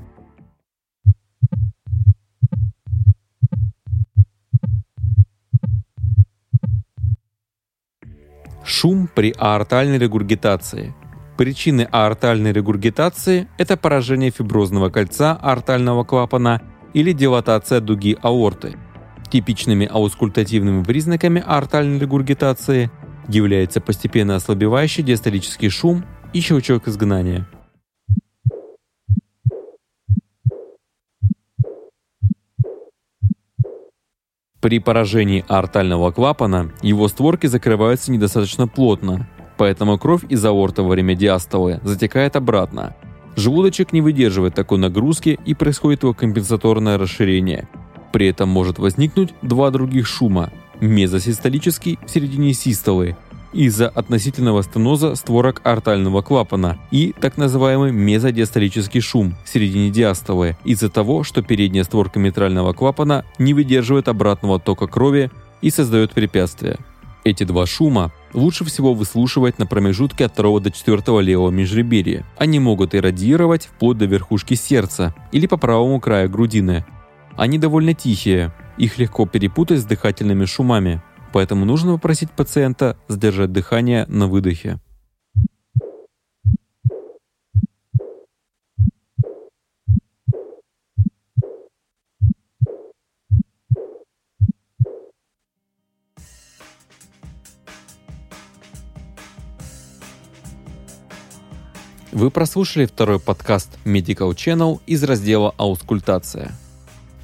Шум 8.67 9.09
при 9.15 9.33
аортальной 9.39 9.97
регургитации. 9.97 10.93
Причины 11.37 11.87
аортальной 11.93 12.53
регургитации– 12.53 13.47
это 13.59 13.77
поражение 13.77 14.33
фиброзного 14.33 14.91
кольца 14.91 15.39
аортального 15.41 16.03
клапана 16.03 16.61
или 16.93 17.13
дилатация 17.13 17.81
дуги 17.81 18.19
аорты. 18.21 18.77
Типичными 19.31 19.87
аускультативными 19.87 20.83
признаками 20.83 21.45
аортальной 21.47 22.01
регургитации 22.01 22.91
является 23.29 23.81
постепенно 23.81 24.35
ослабевающий 24.35 25.05
диастолический 25.05 25.69
шум 25.69 26.05
и 26.33 26.41
щелчок 26.41 26.89
изгнания. 26.89 27.47
При 34.67 34.81
поражении 34.81 35.45
аортального 35.47 36.11
клапана 36.11 36.73
его 36.83 37.07
створки 37.07 37.47
закрываются 37.47 38.11
недостаточно 38.11 38.67
плотно, 38.67 39.29
поэтому 39.57 39.97
кровь 39.97 40.25
из 40.29 40.45
аорты 40.45 40.83
во 40.83 40.89
время 40.89 41.15
диастолы 41.15 41.79
затекает 41.85 42.35
обратно. 42.35 42.97
Желудочек 43.37 43.93
не 43.93 44.01
выдерживает 44.01 44.57
такой 44.57 44.79
нагрузки 44.79 45.39
и 45.47 45.55
происходит 45.55 46.03
его 46.03 46.15
компенсаторное 46.15 46.99
расширение. 46.99 47.69
При 48.13 48.27
этом 48.27 48.49
может 48.49 48.81
возникнуть 48.81 49.35
два 49.41 49.71
других 49.71 50.09
шума– 50.09 50.51
мезосистолический 50.81 52.01
в 52.05 52.11
середине 52.11 52.53
систолы 52.53 53.17
из-за 53.53 53.89
относительного 53.89 54.63
стеноза 54.63 55.15
створок 55.15 55.61
артального 55.65 56.23
клапана 56.23 56.79
и 56.91 57.15
так 57.21 57.37
называемый 57.37 57.93
мезодиастолический 57.93 59.01
шум 59.01 59.35
в 59.45 59.49
середине 59.49 59.91
диастолы 59.91 60.57
из-за 60.65 60.91
того, 60.91 61.23
что 61.25 61.43
передняя 61.43 61.85
створка 61.85 62.19
митрального 62.19 62.73
клапана 62.73 63.25
не 63.39 63.55
выдерживает 63.55 64.09
обратного 64.09 64.59
тока 64.61 64.87
крови 64.87 65.31
и 65.63 65.71
создает 65.71 66.13
препятствия. 66.13 66.79
Эти 67.25 67.43
два 67.43 67.67
шума 67.67 68.13
лучше 68.35 68.65
всего 68.65 68.95
выслушивать 68.95 69.59
на 69.59 69.67
промежутке 69.67 70.27
от 70.27 70.37
2 70.37 70.61
до 70.61 70.71
4 70.71 71.21
левого 71.23 71.51
межреберья. 71.51 72.25
Они 72.39 72.61
могут 72.61 72.95
иррадиировать 72.95 73.67
вплоть 73.67 73.99
до 73.99 74.05
верхушки 74.05 74.55
сердца 74.55 75.13
или 75.33 75.49
по 75.49 75.57
правому 75.57 75.99
краю 75.99 76.31
грудины. 76.31 76.85
Они 77.37 77.59
довольно 77.59 77.95
тихие, 77.95 78.53
их 78.79 78.99
легко 78.99 79.27
перепутать 79.27 79.81
с 79.81 79.85
дыхательными 79.85 80.45
шумами 80.45 81.03
поэтому 81.37 81.67
нужно 81.67 81.93
попросить 81.93 82.31
пациента 82.31 82.97
сдержать 83.09 83.53
дыхание 83.53 84.07
на 84.07 84.27
выдохе. 84.27 84.81
Вы 102.13 102.31
прослушали 102.31 102.87
второй 102.87 103.21
подкаст 103.21 103.77
Medical 103.85 104.31
Channel 104.31 104.81
из 104.87 105.05
раздела 105.05 105.55
«Аускультация». 105.59 106.55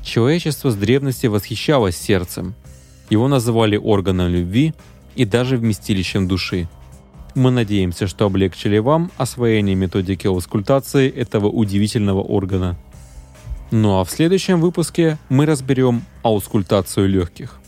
Человечество 0.05 0.71
с 0.71 0.75
древности 0.75 1.29
восхищалось 1.29 1.97
сердцем, 1.97 2.55
его 3.11 3.29
называли 3.29 3.77
органом 3.77 4.29
любви 4.29 4.75
и 5.15 5.25
даже 5.25 5.57
вместилищем 5.57 6.29
души. 6.29 6.69
Мы 7.35 7.51
надеемся, 7.51 8.07
что 8.07 8.27
облегчили 8.27 8.79
вам 8.79 9.11
освоение 9.17 9.75
методики 9.75 10.27
аускультации 10.27 11.11
этого 11.11 11.47
удивительного 11.47 12.21
органа. 12.21 12.77
Ну 13.71 14.01
а 14.01 14.05
в 14.05 14.11
следующем 14.11 14.61
выпуске 14.61 15.19
мы 15.31 15.47
разберем 15.47 16.03
аускультацию 16.23 17.09
легких. 17.09 17.62